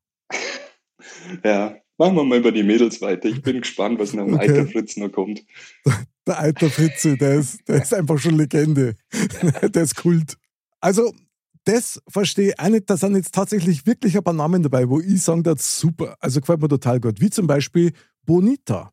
Ja, 1.44 1.76
machen 1.98 2.16
wir 2.16 2.24
mal 2.24 2.38
über 2.38 2.52
die 2.52 2.62
Mädels 2.62 3.00
weiter. 3.00 3.28
Ich 3.28 3.42
bin 3.42 3.60
gespannt, 3.60 3.98
was 3.98 4.12
nach 4.14 4.24
dem 4.24 4.34
Okay. 4.34 4.48
Alter 4.50 4.66
Fritz 4.66 4.96
noch 4.96 5.10
kommt. 5.10 5.44
Der 6.26 6.38
alte 6.38 6.68
Fritze, 6.68 7.16
der 7.16 7.36
ist, 7.36 7.66
der 7.66 7.82
ist 7.82 7.94
einfach 7.94 8.18
schon 8.18 8.36
Legende. 8.36 8.96
Der 9.62 9.82
ist 9.82 9.96
Kult. 9.96 10.36
Also, 10.78 11.14
das 11.64 12.02
verstehe 12.06 12.48
ich 12.50 12.60
auch 12.60 12.68
nicht. 12.68 12.90
Da 12.90 12.98
sind 12.98 13.16
jetzt 13.16 13.34
tatsächlich 13.34 13.86
wirklich 13.86 14.14
ein 14.14 14.22
paar 14.22 14.34
Namen 14.34 14.62
dabei, 14.62 14.90
wo 14.90 15.00
ich 15.00 15.22
sagen 15.22 15.42
das 15.42 15.80
super. 15.80 16.16
Also 16.20 16.40
gefällt 16.40 16.60
mir 16.60 16.68
total 16.68 17.00
gut. 17.00 17.22
Wie 17.22 17.30
zum 17.30 17.46
Beispiel 17.46 17.92
Bonita. 18.26 18.92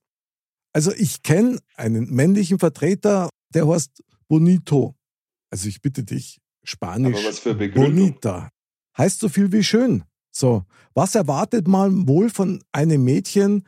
Also 0.71 0.93
ich 0.93 1.23
kenne 1.23 1.59
einen 1.75 2.09
männlichen 2.09 2.57
Vertreter, 2.57 3.29
der 3.53 3.67
heißt 3.67 4.01
Bonito. 4.29 4.95
Also 5.49 5.67
ich 5.67 5.81
bitte 5.81 6.05
dich, 6.05 6.39
Spanisch. 6.63 7.17
Aber 7.17 7.27
was 7.27 7.39
für 7.39 7.53
Begründung. 7.53 7.95
Bonita. 7.95 8.49
Heißt 8.97 9.19
so 9.19 9.29
viel 9.29 9.51
wie 9.51 9.63
schön. 9.63 10.03
So, 10.31 10.63
was 10.93 11.15
erwartet 11.15 11.67
man 11.67 12.07
wohl 12.07 12.29
von 12.29 12.61
einem 12.71 13.03
Mädchen, 13.03 13.65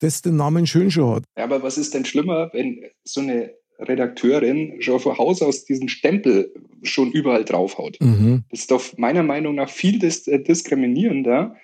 das 0.00 0.22
den 0.22 0.36
Namen 0.36 0.66
schön 0.66 0.90
schon 0.90 1.16
hat? 1.16 1.24
Ja, 1.36 1.44
aber 1.44 1.62
was 1.62 1.76
ist 1.76 1.94
denn 1.94 2.04
schlimmer, 2.04 2.50
wenn 2.52 2.84
so 3.04 3.20
eine 3.20 3.52
Redakteurin 3.78 4.80
schon 4.80 5.00
von 5.00 5.18
Haus 5.18 5.42
aus 5.42 5.64
diesen 5.64 5.88
Stempel 5.88 6.52
schon 6.82 7.12
überall 7.12 7.44
draufhaut? 7.44 7.98
Mhm. 8.00 8.44
Das 8.50 8.60
ist 8.60 8.70
doch 8.70 8.82
meiner 8.96 9.22
Meinung 9.22 9.54
nach 9.54 9.68
viel 9.68 9.98
dis 9.98 10.26
äh, 10.26 10.42
diskriminierender, 10.42 11.56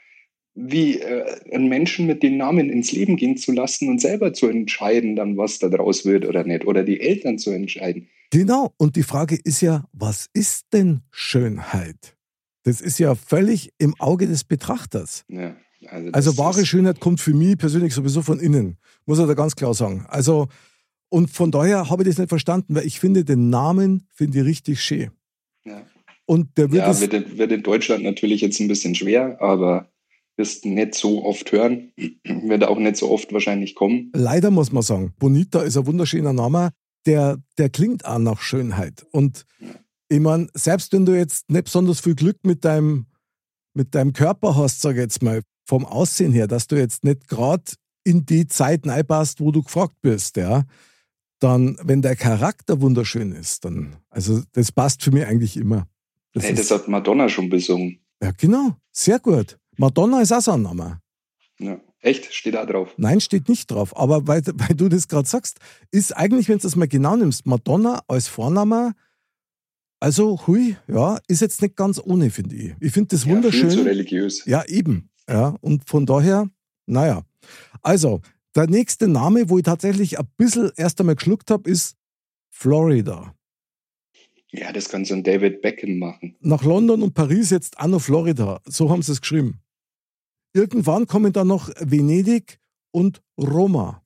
wie 0.54 0.98
äh, 0.98 1.24
einen 1.52 1.68
Menschen 1.68 2.06
mit 2.06 2.22
den 2.22 2.36
Namen 2.36 2.70
ins 2.70 2.92
Leben 2.92 3.16
gehen 3.16 3.36
zu 3.36 3.52
lassen 3.52 3.88
und 3.88 4.00
selber 4.00 4.32
zu 4.32 4.48
entscheiden, 4.48 5.16
dann 5.16 5.36
was 5.36 5.58
da 5.58 5.68
draus 5.68 6.04
wird 6.04 6.26
oder 6.26 6.44
nicht. 6.44 6.66
Oder 6.66 6.84
die 6.84 7.00
Eltern 7.00 7.38
zu 7.38 7.50
entscheiden. 7.50 8.08
Genau. 8.30 8.72
Und 8.78 8.96
die 8.96 9.02
Frage 9.02 9.38
ist 9.42 9.60
ja, 9.60 9.84
was 9.92 10.28
ist 10.32 10.66
denn 10.72 11.02
Schönheit? 11.10 12.16
Das 12.64 12.80
ist 12.80 12.98
ja 12.98 13.14
völlig 13.14 13.72
im 13.78 13.94
Auge 13.98 14.26
des 14.26 14.44
Betrachters. 14.44 15.24
Ja, 15.28 15.54
also, 15.88 16.10
also 16.12 16.38
wahre 16.38 16.66
Schönheit 16.66 17.00
kommt 17.00 17.20
für 17.20 17.34
mich 17.34 17.58
persönlich 17.58 17.94
sowieso 17.94 18.22
von 18.22 18.40
innen. 18.40 18.78
Muss 19.06 19.18
er 19.18 19.26
da 19.26 19.34
ganz 19.34 19.54
klar 19.54 19.74
sagen. 19.74 20.06
Also, 20.08 20.48
und 21.10 21.30
von 21.30 21.50
daher 21.50 21.90
habe 21.90 22.02
ich 22.02 22.08
das 22.08 22.18
nicht 22.18 22.28
verstanden, 22.28 22.74
weil 22.74 22.86
ich 22.86 22.98
finde 22.98 23.24
den 23.24 23.50
Namen, 23.50 24.06
finde 24.12 24.38
ich 24.38 24.44
richtig 24.44 24.82
schön. 24.82 25.10
Ja. 25.64 25.86
Und 26.26 26.56
der 26.56 26.72
wird 26.72 26.86
ja, 26.86 27.00
wird, 27.00 27.38
wird 27.38 27.52
in 27.52 27.62
Deutschland 27.62 28.02
natürlich 28.02 28.40
jetzt 28.40 28.58
ein 28.60 28.68
bisschen 28.68 28.94
schwer, 28.94 29.40
aber 29.42 29.90
wirst 30.36 30.64
nicht 30.64 30.94
so 30.94 31.24
oft 31.24 31.52
hören, 31.52 31.92
wird 32.24 32.64
auch 32.64 32.78
nicht 32.78 32.96
so 32.96 33.10
oft 33.10 33.32
wahrscheinlich 33.32 33.74
kommen. 33.74 34.10
Leider 34.14 34.50
muss 34.50 34.72
man 34.72 34.82
sagen, 34.82 35.12
Bonita 35.18 35.60
ist 35.62 35.76
ein 35.76 35.86
wunderschöner 35.86 36.32
Name, 36.32 36.70
der, 37.06 37.36
der 37.58 37.68
klingt 37.68 38.06
auch 38.06 38.18
nach 38.18 38.40
Schönheit. 38.40 39.06
Und 39.12 39.44
ich 40.08 40.20
meine, 40.20 40.48
selbst 40.54 40.92
wenn 40.92 41.06
du 41.06 41.16
jetzt 41.16 41.50
nicht 41.50 41.64
besonders 41.64 42.00
viel 42.00 42.14
Glück 42.14 42.38
mit 42.44 42.64
deinem, 42.64 43.06
mit 43.74 43.94
deinem 43.94 44.12
Körper 44.12 44.56
hast, 44.56 44.80
sage 44.80 44.98
ich 44.98 45.02
jetzt 45.02 45.22
mal, 45.22 45.42
vom 45.66 45.86
Aussehen 45.86 46.32
her, 46.32 46.46
dass 46.46 46.66
du 46.66 46.76
jetzt 46.76 47.04
nicht 47.04 47.26
gerade 47.28 47.64
in 48.04 48.26
die 48.26 48.46
Zeit 48.46 48.86
reinpasst, 48.86 49.40
wo 49.40 49.50
du 49.50 49.62
gefragt 49.62 49.96
bist, 50.02 50.36
ja, 50.36 50.64
dann, 51.40 51.78
wenn 51.82 52.02
der 52.02 52.16
Charakter 52.16 52.80
wunderschön 52.80 53.32
ist, 53.32 53.64
dann, 53.64 53.96
also 54.10 54.42
das 54.52 54.72
passt 54.72 55.02
für 55.02 55.10
mich 55.10 55.26
eigentlich 55.26 55.56
immer. 55.56 55.88
Das, 56.32 56.44
hey, 56.44 56.54
das 56.54 56.70
hat 56.70 56.88
Madonna 56.88 57.28
schon 57.28 57.48
besungen. 57.48 58.00
Ja, 58.22 58.32
genau, 58.32 58.76
sehr 58.92 59.18
gut. 59.18 59.58
Madonna 59.76 60.20
ist 60.20 60.32
auch 60.32 60.40
so 60.40 60.52
ein 60.52 60.62
Name. 60.62 61.00
Ja. 61.58 61.80
Echt? 62.04 62.34
Steht 62.34 62.54
da 62.54 62.66
drauf? 62.66 62.92
Nein, 62.98 63.18
steht 63.20 63.48
nicht 63.48 63.70
drauf. 63.70 63.96
Aber 63.96 64.26
weil, 64.26 64.42
weil 64.54 64.76
du 64.76 64.88
das 64.88 65.08
gerade 65.08 65.26
sagst, 65.26 65.58
ist 65.90 66.14
eigentlich, 66.14 66.48
wenn 66.48 66.58
du 66.58 66.62
das 66.62 66.76
mal 66.76 66.86
genau 66.86 67.16
nimmst, 67.16 67.46
Madonna 67.46 68.02
als 68.08 68.28
Vorname, 68.28 68.92
also 70.04 70.38
hui, 70.46 70.76
ja, 70.86 71.18
ist 71.28 71.40
jetzt 71.40 71.62
nicht 71.62 71.76
ganz 71.76 71.98
ohne, 71.98 72.28
finde 72.28 72.54
ich. 72.54 72.74
Ich 72.78 72.92
finde 72.92 73.08
das 73.16 73.26
wunderschön. 73.26 73.62
Ja, 73.62 73.68
viel 73.70 73.78
zu 73.78 73.84
religiös. 73.86 74.44
Ja, 74.44 74.62
eben. 74.66 75.08
Ja, 75.26 75.56
und 75.62 75.88
von 75.88 76.04
daher, 76.04 76.50
naja. 76.84 77.22
Also, 77.80 78.20
der 78.54 78.66
nächste 78.66 79.08
Name, 79.08 79.48
wo 79.48 79.56
ich 79.56 79.64
tatsächlich 79.64 80.18
ein 80.18 80.28
bisschen 80.36 80.70
erst 80.76 81.00
einmal 81.00 81.14
geschluckt 81.14 81.50
habe, 81.50 81.70
ist 81.70 81.96
Florida. 82.50 83.34
Ja, 84.52 84.74
das 84.74 84.90
kann 84.90 85.06
so 85.06 85.14
ein 85.14 85.24
David 85.24 85.62
Beckham 85.62 85.96
machen. 85.98 86.36
Nach 86.40 86.62
London 86.62 87.00
und 87.00 87.14
Paris 87.14 87.48
jetzt 87.48 87.78
auch 87.78 87.86
noch 87.86 88.02
Florida. 88.02 88.60
So 88.66 88.90
haben 88.90 89.00
sie 89.00 89.12
es 89.12 89.22
geschrieben. 89.22 89.62
Irgendwann 90.52 91.06
kommen 91.06 91.32
dann 91.32 91.46
noch 91.48 91.70
Venedig 91.80 92.60
und 92.90 93.22
Roma. 93.38 94.04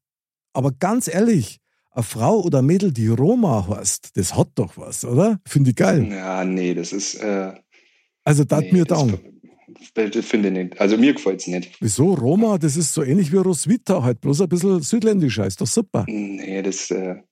Aber 0.52 0.71
ganz 0.71 1.09
ehrlich, 1.09 1.59
eine 1.90 2.02
Frau 2.02 2.40
oder 2.42 2.59
ein 2.59 2.66
Mädel, 2.66 2.92
die 2.92 3.09
Roma 3.09 3.66
heißt, 3.68 4.16
das 4.16 4.37
hat 4.37 4.50
doch 4.54 4.76
was, 4.76 5.04
oder? 5.04 5.40
Finde 5.47 5.71
ich 5.71 5.76
geil. 5.76 6.07
Ja, 6.11 6.45
nee, 6.45 6.75
das 6.75 6.92
ist. 6.92 7.16
Äh, 7.16 7.54
also, 8.25 8.45
das 8.45 8.61
nee, 8.61 8.73
mir 8.73 8.85
down. 8.85 9.18
Finde 9.95 10.49
ich 10.49 10.54
nicht. 10.54 10.80
Also, 10.80 10.97
mir 10.97 11.14
gefällt 11.14 11.40
es 11.40 11.47
nicht. 11.47 11.76
Wieso? 11.80 12.14
Roma, 12.14 12.59
das 12.59 12.76
ist 12.76 12.92
so 12.92 13.02
ähnlich 13.02 13.33
wie 13.33 13.37
Roswitha, 13.37 14.02
halt 14.02 14.21
bloß 14.21 14.42
ein 14.42 14.49
bisschen 14.49 14.80
südländischer. 14.80 15.47
Ist 15.47 15.61
doch 15.61 15.66
super. 15.66 16.04
Nee, 16.09 16.62
das. 16.62 16.90
Äh, 16.90 17.23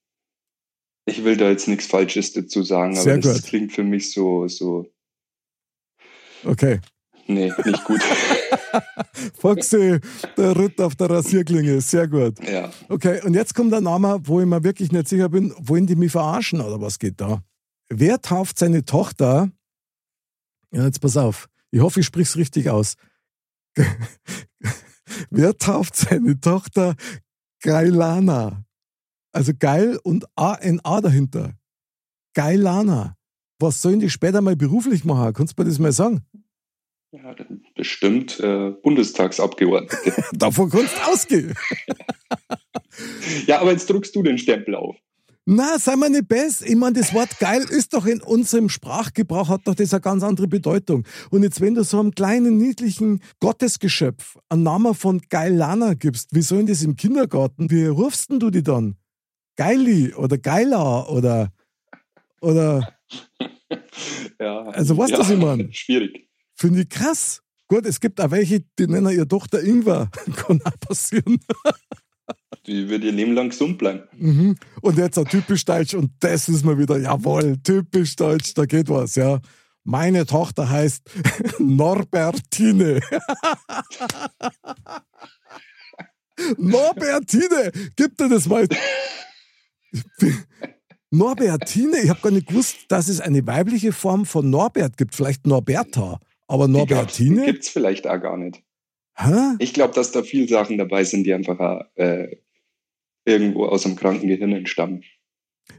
ich 1.08 1.22
will 1.22 1.36
da 1.36 1.48
jetzt 1.50 1.68
nichts 1.68 1.86
Falsches 1.86 2.32
dazu 2.32 2.62
sagen, 2.62 2.96
Sehr 2.96 3.14
aber 3.14 3.22
das 3.22 3.42
gut. 3.42 3.48
klingt 3.48 3.72
für 3.72 3.84
mich 3.84 4.10
so. 4.10 4.48
so 4.48 4.86
okay. 6.44 6.80
Nee, 7.28 7.52
nicht 7.64 7.84
gut. 7.84 8.00
Foxy, 9.38 9.98
der 10.36 10.56
Ritt 10.56 10.80
auf 10.80 10.94
der 10.94 11.10
Rasierklinge, 11.10 11.80
sehr 11.80 12.06
gut. 12.06 12.38
Ja. 12.46 12.70
Okay, 12.88 13.20
und 13.24 13.34
jetzt 13.34 13.54
kommt 13.54 13.72
der 13.72 13.80
Name, 13.80 14.20
wo 14.24 14.40
ich 14.40 14.46
mir 14.46 14.62
wirklich 14.62 14.92
nicht 14.92 15.08
sicher 15.08 15.28
bin, 15.28 15.52
wollen 15.58 15.86
die 15.86 15.96
mich 15.96 16.12
verarschen 16.12 16.60
oder 16.60 16.80
was 16.80 16.98
geht 16.98 17.20
da? 17.20 17.42
Wer 17.88 18.20
tauft 18.20 18.58
seine 18.58 18.84
Tochter? 18.84 19.50
Ja, 20.72 20.84
jetzt 20.84 21.00
pass 21.00 21.16
auf. 21.16 21.48
Ich 21.70 21.80
hoffe, 21.80 22.00
ich 22.00 22.06
spreche 22.06 22.30
es 22.30 22.36
richtig 22.36 22.70
aus. 22.70 22.94
Wer 25.30 25.56
tauft 25.56 25.96
seine 25.96 26.38
Tochter 26.40 26.94
Geilana? 27.60 28.64
Also 29.32 29.52
geil 29.58 29.98
und 30.02 30.26
A-N-A 30.36 31.00
dahinter. 31.00 31.54
Geilana. 32.34 33.16
Was 33.58 33.82
sollen 33.82 34.00
die 34.00 34.10
später 34.10 34.40
mal 34.40 34.56
beruflich 34.56 35.04
machen? 35.04 35.32
Kannst 35.32 35.58
du 35.58 35.62
mir 35.62 35.68
das 35.68 35.78
mal 35.78 35.92
sagen? 35.92 36.22
Ja, 37.22 37.34
bestimmt 37.74 38.40
äh, 38.40 38.72
Bundestagsabgeordnete. 38.82 40.24
Davon 40.32 40.68
kannst 40.70 40.96
du 40.96 41.10
ausgehen. 41.10 41.54
ja, 43.46 43.60
aber 43.60 43.72
jetzt 43.72 43.88
druckst 43.88 44.14
du 44.14 44.22
den 44.22 44.38
Stempel 44.38 44.74
auf. 44.74 44.96
Na, 45.46 45.78
sei 45.78 45.94
mal 45.94 46.10
nicht 46.10 46.26
besser. 46.26 46.66
Ich 46.66 46.74
meine, 46.74 46.98
das 46.98 47.14
Wort 47.14 47.38
geil 47.38 47.64
ist 47.70 47.94
doch 47.94 48.04
in 48.04 48.20
unserem 48.20 48.68
Sprachgebrauch, 48.68 49.48
hat 49.48 49.62
doch 49.64 49.76
das 49.76 49.94
eine 49.94 50.00
ganz 50.00 50.24
andere 50.24 50.48
Bedeutung. 50.48 51.04
Und 51.30 51.44
jetzt, 51.44 51.60
wenn 51.60 51.74
du 51.74 51.84
so 51.84 52.00
einem 52.00 52.10
kleinen, 52.10 52.58
niedlichen 52.58 53.20
Gottesgeschöpf 53.38 54.36
einen 54.48 54.64
Namen 54.64 54.94
von 54.94 55.20
Geilana 55.30 55.94
gibst, 55.94 56.34
wie 56.34 56.42
soll 56.42 56.58
denn 56.58 56.66
das 56.66 56.82
im 56.82 56.96
Kindergarten? 56.96 57.70
Wie 57.70 57.86
rufst 57.86 58.30
denn 58.30 58.40
du 58.40 58.50
die 58.50 58.64
dann? 58.64 58.96
Geili 59.56 60.12
oder 60.14 60.36
Geiler 60.36 61.08
oder, 61.10 61.52
oder, 62.40 62.96
ja. 64.40 64.62
Also, 64.64 64.98
was 64.98 65.10
ja, 65.10 65.16
das 65.16 65.30
ich 65.30 65.38
meine? 65.38 65.72
Schwierig. 65.72 66.25
Finde 66.56 66.82
ich 66.82 66.88
krass. 66.88 67.42
Gut, 67.68 67.84
es 67.84 68.00
gibt 68.00 68.20
auch 68.20 68.30
welche, 68.30 68.60
die 68.78 68.86
nennen 68.86 69.12
ihre 69.12 69.28
Tochter 69.28 69.62
Ingwer. 69.62 70.10
Kann 70.36 70.60
auch 70.64 70.80
passieren. 70.80 71.38
Die 72.66 72.88
wird 72.88 73.04
ihr 73.04 73.12
Leben 73.12 73.34
lang 73.34 73.50
gesund 73.50 73.78
bleiben. 73.78 74.02
Mhm. 74.16 74.56
Und 74.80 74.98
jetzt 74.98 75.18
ein 75.18 75.26
typisch 75.26 75.64
Deutsch 75.64 75.94
und 75.94 76.10
das 76.20 76.48
ist 76.48 76.64
mal 76.64 76.78
wieder, 76.78 76.98
jawohl, 76.98 77.58
typisch 77.62 78.16
Deutsch, 78.16 78.54
da 78.54 78.64
geht 78.66 78.88
was, 78.88 79.14
ja. 79.14 79.40
Meine 79.84 80.26
Tochter 80.26 80.68
heißt 80.68 81.08
Norbertine. 81.60 83.00
Norbertine, 86.58 87.70
gib 87.94 88.16
dir 88.16 88.28
das 88.28 88.48
mal. 88.48 88.66
Norbertine, 91.10 91.98
ich 92.00 92.10
habe 92.10 92.20
gar 92.20 92.32
nicht 92.32 92.48
gewusst, 92.48 92.76
dass 92.88 93.06
es 93.08 93.20
eine 93.20 93.46
weibliche 93.46 93.92
Form 93.92 94.26
von 94.26 94.50
Norbert 94.50 94.96
gibt. 94.96 95.14
Vielleicht 95.14 95.46
Norberta. 95.46 96.18
Aber 96.46 96.68
Norbertine? 96.68 97.44
Gibt 97.44 97.64
es 97.64 97.68
vielleicht 97.68 98.06
auch 98.06 98.20
gar 98.20 98.36
nicht. 98.36 98.62
Hä? 99.16 99.54
Ich 99.58 99.72
glaube, 99.72 99.94
dass 99.94 100.12
da 100.12 100.22
viele 100.22 100.46
Sachen 100.46 100.78
dabei 100.78 101.04
sind, 101.04 101.24
die 101.24 101.34
einfach 101.34 101.80
äh, 101.94 102.36
irgendwo 103.24 103.66
aus 103.66 103.82
dem 103.82 103.96
kranken 103.96 104.28
Gehirn 104.28 104.52
entstammen. 104.52 105.02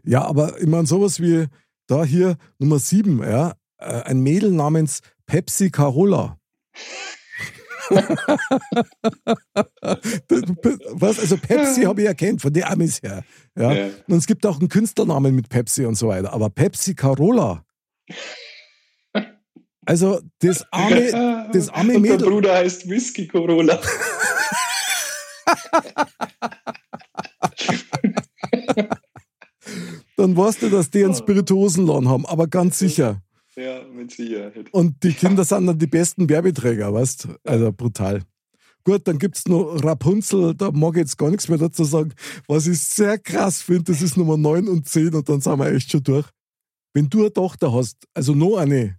Ja, 0.04 0.26
aber 0.26 0.60
ich 0.60 0.68
meine, 0.68 0.88
sowas 0.88 1.22
wie 1.22 1.46
da 1.88 2.04
hier 2.04 2.38
Nummer 2.60 2.80
7, 2.80 3.24
ja, 3.24 3.56
äh, 3.78 4.02
ein 4.04 4.22
Mädel 4.22 4.52
namens 4.52 5.02
Pepsi 5.26 5.70
Carola. 5.70 6.40
Was? 10.92 11.20
Also 11.20 11.38
Pepsi 11.38 11.84
habe 11.84 12.02
ich 12.02 12.08
erkannt, 12.08 12.42
von 12.42 12.52
der 12.52 12.70
Amis 12.70 13.02
her. 13.02 13.24
Ja? 13.58 13.72
ja? 13.72 13.90
Und 14.08 14.18
es 14.18 14.28
gibt 14.28 14.46
auch 14.46 14.60
einen 14.60 14.68
Künstlernamen 14.68 15.34
mit 15.34 15.48
Pepsi 15.48 15.86
und 15.86 15.96
so 15.96 16.10
weiter. 16.10 16.34
Aber 16.34 16.50
Pepsi 16.50 16.96
Carola. 16.96 17.64
Also 19.88 20.20
das 20.40 20.66
arme, 20.72 21.50
das 21.54 21.70
arme 21.70 21.96
Und 21.96 22.02
Mädel. 22.02 22.18
Der 22.18 22.26
Bruder 22.26 22.56
heißt 22.56 22.90
Whisky 22.90 23.26
Corolla. 23.28 23.80
Dann 30.18 30.36
weißt 30.36 30.64
du, 30.64 30.70
dass 30.70 30.90
die 30.90 31.06
einen 31.06 31.14
Spirituosenladen 31.16 32.10
haben, 32.10 32.26
aber 32.26 32.48
ganz 32.48 32.80
sicher. 32.80 33.22
Ja, 33.56 33.84
mit 33.86 34.12
Sicherheit. 34.12 34.68
Und 34.72 35.02
die 35.04 35.14
Kinder 35.14 35.46
sind 35.46 35.68
dann 35.68 35.80
die 35.80 35.88
besten 35.88 36.28
Werbeträger, 36.28 36.94
weißt 36.94 37.24
du? 37.24 37.36
Also 37.44 37.72
brutal. 37.72 38.24
Gut, 38.84 39.08
dann 39.08 39.20
gibt 39.20 39.38
es 39.38 39.48
noch 39.48 39.84
Rapunzel, 39.84 40.54
da 40.56 40.72
mag 40.72 40.96
ich 40.96 41.02
jetzt 41.02 41.18
gar 41.18 41.30
nichts 41.30 41.48
mehr 41.48 41.58
dazu 41.58 41.84
sagen. 41.84 42.14
Was 42.48 42.68
ich 42.68 42.80
sehr 42.80 43.18
krass 43.18 43.62
finde, 43.62 43.92
das 43.92 44.02
ist 44.02 44.18
Nummer 44.18 44.38
9 44.38 44.68
und 44.68 44.88
10 44.88 45.14
und 45.14 45.30
dann 45.30 45.40
sind 45.42 45.60
wir 45.60 45.72
echt 45.72 45.92
schon 45.92 46.04
durch. 46.04 46.26
Wenn 46.94 47.10
du 47.10 47.20
eine 47.20 47.34
Tochter 47.34 47.74
hast, 47.74 47.98
also 48.14 48.34
noch 48.34 48.58
eine, 48.58 48.98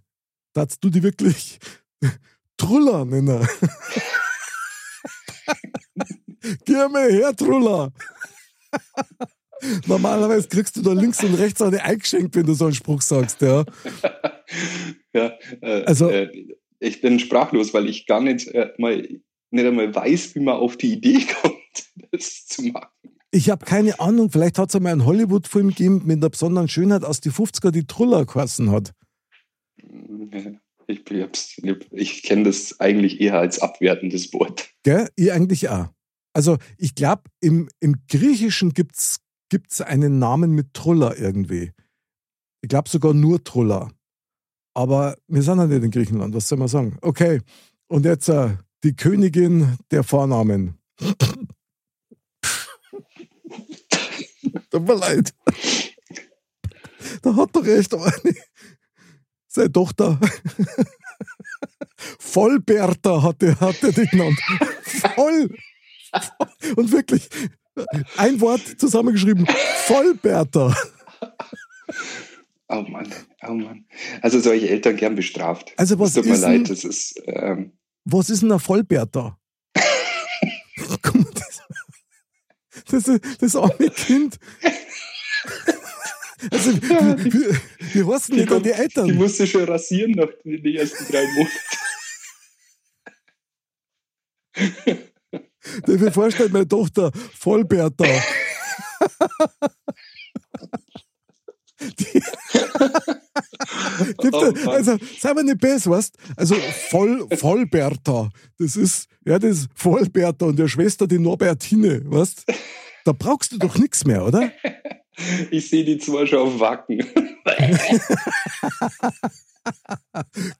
darfst 0.53 0.83
du 0.83 0.89
die 0.89 1.03
wirklich 1.03 1.59
Truller 2.57 3.05
nennen. 3.05 3.47
Geh 6.65 6.87
mal 6.87 7.11
her, 7.11 7.35
Truller. 7.35 7.91
Normalerweise 9.87 10.47
kriegst 10.47 10.77
du 10.77 10.81
da 10.81 10.93
links 10.93 11.23
und 11.23 11.35
rechts 11.35 11.61
eine 11.61 11.83
eingeschenkt, 11.83 12.35
wenn 12.35 12.45
du 12.45 12.53
so 12.53 12.65
einen 12.65 12.73
Spruch 12.73 13.01
sagst, 13.01 13.41
ja. 13.41 13.65
ja, 15.13 15.33
äh, 15.61 15.83
also, 15.83 16.09
äh, 16.09 16.29
ich 16.79 17.01
bin 17.01 17.19
sprachlos, 17.19 17.73
weil 17.73 17.89
ich 17.89 18.05
gar 18.05 18.21
nicht 18.21 18.47
äh, 18.49 18.71
mal 18.77 19.07
nicht 19.51 19.65
einmal 19.65 19.93
weiß, 19.93 20.35
wie 20.35 20.41
man 20.41 20.55
auf 20.55 20.77
die 20.77 20.93
Idee 20.93 21.25
kommt, 21.41 21.89
das 22.11 22.45
zu 22.45 22.63
machen. 22.63 22.87
Ich 23.31 23.49
habe 23.49 23.65
keine 23.65 23.99
Ahnung, 23.99 24.31
vielleicht 24.31 24.57
hat 24.57 24.69
es 24.69 24.75
einmal 24.75 24.93
einen 24.93 25.05
Hollywood-Film 25.05 25.69
gegeben 25.69 26.03
mit 26.05 26.17
einer 26.17 26.29
besonderen 26.29 26.67
Schönheit 26.67 27.03
aus 27.03 27.19
die 27.19 27.31
50er, 27.31 27.71
die 27.71 27.85
Truller 27.85 28.25
geheißen 28.25 28.71
hat. 28.71 28.93
ich, 30.87 31.01
ich 31.91 32.23
kenne 32.23 32.43
das 32.43 32.79
eigentlich 32.79 33.21
eher 33.21 33.39
als 33.39 33.59
abwertendes 33.59 34.33
Wort. 34.33 34.69
Gell? 34.83 35.09
Ich 35.15 35.31
eigentlich 35.31 35.69
auch. 35.69 35.89
Also 36.33 36.57
ich 36.77 36.95
glaube, 36.95 37.23
im, 37.41 37.69
im 37.79 37.95
Griechischen 38.07 38.73
gibt 38.73 38.95
es 38.95 39.81
einen 39.81 40.19
Namen 40.19 40.51
mit 40.51 40.73
Trulla 40.73 41.15
irgendwie. 41.15 41.71
Ich 42.61 42.69
glaube 42.69 42.89
sogar 42.89 43.13
nur 43.13 43.43
Trulla. 43.43 43.91
Aber 44.73 45.17
wir 45.27 45.41
sind 45.41 45.57
ja 45.57 45.65
nicht 45.67 45.83
in 45.83 45.91
Griechenland, 45.91 46.33
was 46.33 46.47
soll 46.47 46.57
man 46.57 46.67
sagen? 46.67 46.97
Okay, 47.01 47.41
und 47.87 48.05
jetzt 48.05 48.29
äh, 48.29 48.55
die 48.83 48.95
Königin 48.95 49.77
der 49.91 50.03
Vornamen. 50.03 50.77
Tut 54.69 54.87
mir 54.87 54.95
leid. 54.95 55.33
Da 57.21 57.35
hat 57.35 57.55
doch 57.55 57.65
echt 57.65 57.93
eine, 57.93 58.35
seine 59.49 59.71
Tochter. 59.71 60.19
Vollberta 62.19 63.21
hat 63.21 63.43
er, 63.43 63.59
hat 63.59 63.83
er 63.83 63.91
die 63.91 64.05
genannt. 64.05 64.39
Voll. 65.15 65.49
Und 66.75 66.91
wirklich, 66.91 67.29
ein 68.17 68.39
Wort 68.39 68.61
zusammengeschrieben. 68.79 69.45
Vollberta. 69.85 70.75
Oh 72.67 72.81
Mann, 72.83 73.07
oh 73.47 73.53
Mann. 73.53 73.85
Also 74.21 74.39
solche 74.39 74.69
Eltern 74.69 74.95
gern 74.95 75.15
bestraft. 75.15 75.73
Also 75.75 75.97
was 75.99 76.13
tut 76.13 76.25
mir 76.25 76.33
ist 76.33 76.41
leid, 76.41 76.69
das 76.69 76.83
ist. 76.83 77.19
Ähm, 77.25 77.73
was 78.05 78.29
ist 78.29 78.43
denn 78.43 78.51
ein 78.51 78.59
Vollberta? 78.59 79.37
Das, 82.91 83.03
das, 83.03 83.19
das 83.39 83.55
arme 83.55 83.91
Kind. 83.91 84.39
Also, 86.51 86.73
wie, 86.81 87.33
wie, 87.33 87.57
wie 87.93 88.03
heißen 88.03 88.35
die 88.35 88.45
dann 88.45 88.63
die 88.63 88.71
Eltern? 88.71 89.07
Die 89.07 89.13
musste 89.13 89.45
schon 89.45 89.65
rasieren 89.65 90.11
nach 90.11 90.29
den 90.43 90.75
ersten 90.75 91.05
drei 91.11 91.25
Monaten. 91.35 91.57
Ich 95.87 95.99
mir 95.99 96.11
vorstellen, 96.11 96.51
meine 96.51 96.67
Tochter 96.67 97.11
Vollberta. 97.37 98.05
Die, 101.81 102.21
die, 104.23 104.29
Oh 104.31 104.69
also, 104.69 104.97
sei 105.19 105.33
mal 105.33 105.43
nicht 105.43 105.59
besser, 105.59 105.91
weißt 105.91 106.15
Also, 106.35 106.55
voll, 106.89 107.27
Vollberta. 107.37 108.29
Das 108.57 108.75
ist, 108.75 109.07
ja, 109.25 109.39
das 109.39 109.59
ist 109.59 109.69
Vollberta 109.75 110.45
und 110.45 110.57
der 110.57 110.67
Schwester 110.67 111.07
die 111.07 111.19
Norbertine, 111.19 112.01
weißt 112.05 112.45
Da 113.05 113.11
brauchst 113.13 113.51
du 113.51 113.57
doch 113.57 113.77
nichts 113.77 114.05
mehr, 114.05 114.25
oder? 114.25 114.51
Ich 115.51 115.69
sehe 115.69 115.83
die 115.83 115.97
zwar 115.97 116.25
schon 116.27 116.39
auf 116.39 116.59
Wacken. 116.59 117.05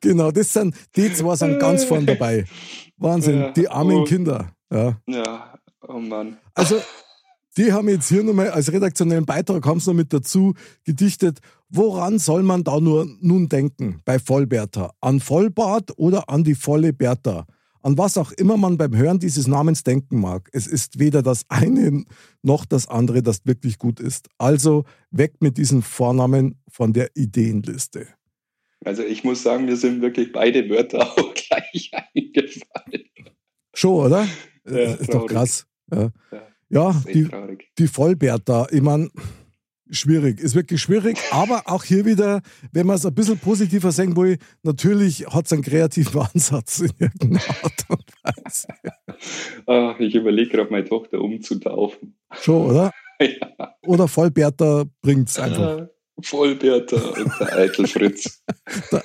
Genau, 0.02 0.30
das 0.32 0.54
sind, 0.54 0.76
die 0.96 1.12
zwei 1.14 1.36
sind 1.36 1.60
ganz 1.60 1.84
vorn 1.84 2.06
dabei. 2.06 2.46
Wahnsinn, 2.98 3.40
Ja, 3.40 3.52
die 3.52 3.68
armen 3.68 3.98
oh. 3.98 4.04
Kinder. 4.04 4.52
Ja. 4.72 4.98
Ja, 5.08 5.54
oh 5.88 6.00
Mann. 6.00 6.38
Also, 6.54 6.80
die 7.58 7.72
haben 7.74 7.90
jetzt 7.90 8.10
hier 8.10 8.24
nochmal 8.24 8.52
als 8.52 8.72
redaktionellen 8.72 9.26
Beitrag 9.26 9.66
haben 9.66 9.80
sie 9.80 9.90
noch 9.90 9.98
mit 9.98 10.14
dazu 10.14 10.54
gedichtet, 10.84 11.40
woran 11.70 12.20
soll 12.20 12.44
man 12.44 12.64
da 12.64 12.80
nur 12.80 13.08
nun 13.20 13.50
denken 13.50 14.02
bei 14.06 14.20
Vollberta? 14.20 14.94
An 15.02 15.20
Vollbart 15.20 15.98
oder 15.98 16.30
an 16.30 16.44
die 16.44 16.56
volle 16.56 16.94
Bertha? 16.94 17.46
An 17.82 17.98
was 17.98 18.18
auch 18.18 18.32
immer 18.34 18.58
man 18.58 18.78
beim 18.78 18.96
Hören 18.96 19.20
dieses 19.20 19.48
Namens 19.48 19.84
denken 19.84 20.20
mag. 20.20 20.50
Es 20.52 20.68
ist 20.68 21.00
weder 21.00 21.22
das 21.22 21.46
eine 21.50 22.04
noch 22.42 22.66
das 22.66 22.88
andere, 22.88 23.24
das 23.24 23.46
wirklich 23.46 23.78
gut 23.78 24.00
ist. 24.00 24.28
Also 24.38 24.84
weg 25.12 25.36
mit 25.40 25.58
diesen 25.58 25.82
Vornamen 25.82 26.60
von 26.68 26.92
der 26.94 27.12
Ideenliste. 27.16 28.08
Also 28.84 29.04
ich 29.04 29.24
muss 29.24 29.44
sagen, 29.44 29.66
mir 29.66 29.78
sind 29.78 30.02
wirklich 30.02 30.32
beide 30.32 30.70
Wörter 30.70 31.00
auch 31.18 31.34
gleich 31.34 31.92
eingefallen. 32.16 33.04
Schon, 33.74 34.06
oder? 34.06 34.28
Ja, 34.70 34.94
ist 34.96 35.14
doch 35.14 35.26
krass. 35.26 35.66
Ja, 35.92 36.12
Ja. 36.70 37.02
die, 37.12 37.28
die 37.78 37.88
Vollberta, 37.88 38.68
ich 38.72 38.82
meine, 38.82 39.10
schwierig, 39.90 40.40
ist 40.40 40.56
wirklich 40.56 40.82
schwierig, 40.82 41.18
aber 41.32 41.64
auch 41.66 41.84
hier 41.84 42.06
wieder, 42.06 42.42
wenn 42.72 42.88
man 42.88 42.96
es 42.98 43.06
ein 43.06 43.14
bisschen 43.14 43.38
positiver 43.40 43.92
sehen 43.92 44.16
will, 44.16 44.38
natürlich 44.64 45.26
hat 45.28 45.46
es 45.46 45.54
einen 45.54 45.62
kreativen 45.64 46.22
Ansatz 46.34 46.80
in 46.80 46.92
irgendeiner 47.00 47.42
Art 47.64 47.86
und 47.90 48.06
Weise. 48.24 48.68
Ah, 49.68 49.96
ich 50.00 50.16
überlege 50.16 50.50
gerade, 50.52 50.72
meine 50.72 50.86
Tochter 50.86 51.20
umzutaufen. 51.22 52.16
Schon, 52.42 52.70
oder? 52.72 52.92
Ja. 53.22 53.76
Oder 53.86 54.08
Vollberta 54.08 54.86
bringt 55.02 55.28
es 55.28 55.38
einfach. 55.38 55.80
Ah, 55.82 55.90
Vollberter 56.22 57.18
und 57.18 57.32
der 57.42 57.54
Eitel 57.58 57.86
Fritz. 57.88 58.42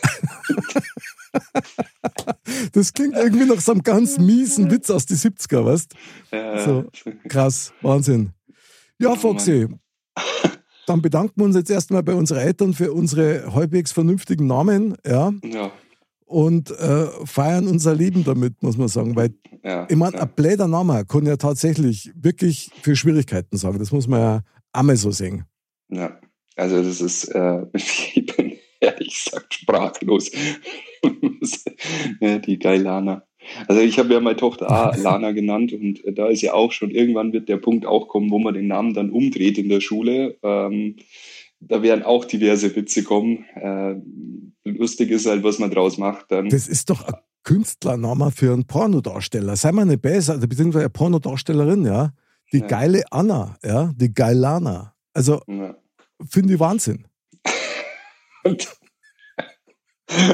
Das 2.73 2.93
klingt 2.93 3.17
irgendwie 3.17 3.45
nach 3.47 3.61
so 3.61 3.73
einem 3.73 3.83
ganz 3.83 4.19
miesen 4.19 4.71
Witz 4.71 4.89
aus 4.91 5.07
den 5.07 5.17
70er, 5.17 5.65
weißt 5.65 5.95
Ja, 6.31 6.65
So. 6.65 6.85
Krass, 7.29 7.73
Wahnsinn. 7.83 8.31
Ja, 9.01 9.11
Oh, 9.11 9.17
Foxy, 9.17 9.67
dann 10.87 11.03
bedanken 11.03 11.35
wir 11.37 11.45
uns 11.45 11.57
jetzt 11.57 11.71
erstmal 11.71 12.03
bei 12.03 12.15
unseren 12.15 12.39
Eltern 12.39 12.75
für 12.75 12.93
unsere 12.93 13.55
halbwegs 13.55 13.93
vernünftigen 13.93 14.47
Namen, 14.47 14.97
ja. 15.07 15.33
ja, 15.43 15.73
und 16.27 16.71
äh, 16.71 17.07
feiern 17.25 17.69
unser 17.69 17.95
Leben 17.95 18.25
damit, 18.25 18.63
muss 18.63 18.77
man 18.77 18.89
sagen. 18.89 19.15
Weil, 19.15 19.35
ja, 19.63 19.87
ich 19.89 19.97
meine, 19.97 20.17
ja. 20.17 20.23
ein 20.23 20.33
bläder 20.35 20.69
Name 20.69 21.05
kann 21.05 21.27
ja 21.27 21.37
tatsächlich 21.37 22.11
wirklich 22.17 22.71
für 22.83 22.97
Schwierigkeiten 22.97 23.57
sagen. 23.57 23.79
Das 23.79 23.93
muss 23.93 24.09
man 24.09 24.21
ja 24.21 24.41
einmal 24.73 24.97
so 24.97 25.11
sehen. 25.11 25.45
Ja, 25.91 26.19
also 26.57 26.83
das 26.83 27.01
ist, 27.01 27.25
äh, 27.29 27.67
ich 27.75 28.27
bin 28.37 28.59
ehrlich 28.81 29.25
gesagt 29.25 29.55
sprachlos. 29.55 30.31
die 32.21 32.59
geile 32.59 32.83
Lana. 32.83 33.27
Also 33.69 33.81
ich 33.83 33.99
habe 33.99 34.13
ja 34.13 34.21
meine 34.21 34.37
Tochter 34.37 34.71
auch 34.71 34.97
Lana 34.97 35.33
genannt 35.33 35.73
und 35.73 36.05
äh, 36.05 36.13
da 36.13 36.29
ist 36.29 36.43
ja 36.43 36.55
auch 36.55 36.73
schon, 36.73 36.91
irgendwann 36.91 37.33
wird 37.33 37.49
der 37.49 37.57
Punkt 37.59 37.87
auch 37.87 38.09
kommen, 38.09 38.31
wo 38.31 38.39
man 38.39 38.55
den 38.55 38.67
Namen 38.67 38.95
dann 38.95 39.11
umdreht 39.11 39.59
in 39.59 39.69
der 39.69 39.81
Schule. 39.81 40.37
Ähm, 40.43 40.97
da 41.61 41.83
werden 41.83 42.03
auch 42.05 42.25
diverse 42.25 42.75
Witze 42.77 43.03
kommen. 43.05 43.45
Äh, 43.55 43.95
lustig 44.69 45.11
ist 45.11 45.27
halt, 45.27 45.43
was 45.45 45.59
man 45.59 45.71
draus 45.71 45.99
macht 45.99 46.31
dann. 46.31 46.49
Das 46.49 46.69
ist 46.69 46.91
doch 46.91 47.07
ein 47.07 47.15
Künstlername 47.43 48.31
für 48.31 48.53
einen 48.53 48.67
Pornodarsteller. 48.67 49.57
Sei 49.57 49.73
mal 49.73 49.85
nicht 49.85 50.03
besser, 50.03 50.35
also 50.35 50.49
beziehungsweise 50.49 50.85
eine 50.85 50.91
Pornodarstellerin, 50.91 51.85
ja. 51.87 52.13
Die 52.53 52.59
Ja. 52.61 52.67
geile 52.67 53.03
Anna, 53.11 53.57
ja, 53.65 53.93
die 53.97 54.13
Geilana. 54.13 54.95
Also 55.13 55.41
Ja. 55.49 55.77
finde 56.29 56.55
ich 56.55 56.61
Wahnsinn. 56.61 57.07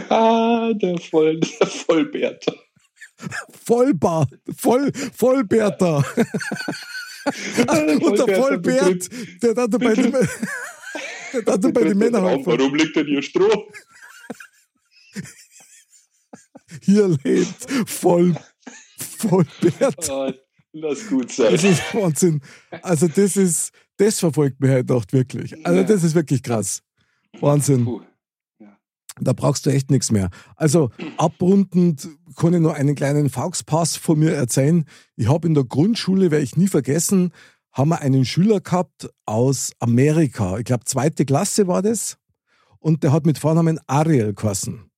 Ah, 0.09 0.73
der, 0.75 0.99
Voll, 0.99 1.41
der 1.41 1.67
Vollbärter. 1.67 2.55
Vollbar, 3.65 4.29
voll, 4.57 4.93
Vollbärter. 5.17 6.05
Und 8.01 8.29
der 8.29 8.37
Vollbärt, 8.37 9.09
der 9.43 9.55
dann 9.55 9.71
bei 9.71 9.95
den, 9.95 10.13
der 11.33 11.43
dann 11.43 11.73
bei 11.73 11.85
den 11.85 11.99
Männern 11.99 12.25
hat. 12.25 12.47
Warum 12.47 12.75
liegt 12.75 12.97
denn 12.97 13.07
hier 13.07 13.23
Stroh? 13.23 13.69
Hier 16.83 17.09
lebt 17.25 17.67
voll, 17.87 18.35
Vollbärt. 18.99 20.11
Ah, 20.11 20.33
lass 20.73 21.07
gut 21.09 21.31
sein. 21.31 21.53
Das 21.53 21.65
ist 21.65 21.95
Wahnsinn. 21.95 22.41
Also 22.83 23.09
das 23.09 23.37
ist, 23.37 23.73
das 23.97 24.19
verfolgt 24.19 24.61
mich 24.61 24.71
heute 24.71 24.95
Nacht 24.95 25.13
wirklich. 25.13 25.67
Also 25.67 25.83
das 25.83 26.05
ist 26.05 26.15
wirklich 26.15 26.43
krass. 26.43 26.83
Wahnsinn. 27.41 27.85
Puh. 27.85 28.03
Da 29.21 29.33
brauchst 29.33 29.67
du 29.67 29.71
echt 29.71 29.91
nichts 29.91 30.11
mehr. 30.11 30.31
Also 30.57 30.91
abrundend 31.17 32.09
kann 32.37 32.55
ich 32.55 32.61
noch 32.61 32.75
einen 32.75 32.95
kleinen 32.95 33.29
Fauxpass 33.29 33.97
von 33.97 34.19
mir 34.19 34.33
erzählen. 34.33 34.85
Ich 35.17 35.29
habe 35.29 35.47
in 35.47 35.55
der 35.55 35.65
Grundschule, 35.65 36.31
werde 36.31 36.45
ich 36.45 36.57
nie 36.57 36.69
vergessen, 36.69 37.33
haben 37.73 37.91
wir 37.91 38.01
einen 38.01 38.25
Schüler 38.25 38.61
gehabt 38.61 39.11
aus 39.27 39.73
Amerika. 39.79 40.59
Ich 40.59 40.65
glaube, 40.65 40.85
zweite 40.85 41.25
Klasse 41.25 41.67
war 41.67 41.83
das. 41.83 42.17
Und 42.79 43.03
der 43.03 43.13
hat 43.13 43.27
mit 43.27 43.39
Vornamen 43.39 43.79
Ariel 43.87 44.35
geheißen. 44.35 44.91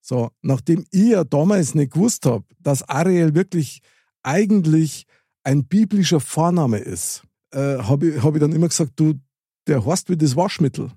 So, 0.00 0.30
nachdem 0.40 0.86
ich 0.90 1.10
ja 1.10 1.24
damals 1.24 1.74
nicht 1.74 1.92
gewusst 1.92 2.26
habe, 2.26 2.44
dass 2.58 2.88
Ariel 2.88 3.34
wirklich 3.34 3.80
eigentlich 4.22 5.06
ein 5.44 5.66
biblischer 5.66 6.20
Vorname 6.20 6.78
ist, 6.78 7.22
äh, 7.52 7.78
habe 7.78 8.08
ich, 8.08 8.22
hab 8.22 8.34
ich 8.34 8.40
dann 8.40 8.52
immer 8.52 8.68
gesagt, 8.68 8.92
du, 8.96 9.14
der 9.66 9.84
heißt 9.84 10.08
wie 10.08 10.16
das 10.16 10.36
Waschmittel. 10.36 10.90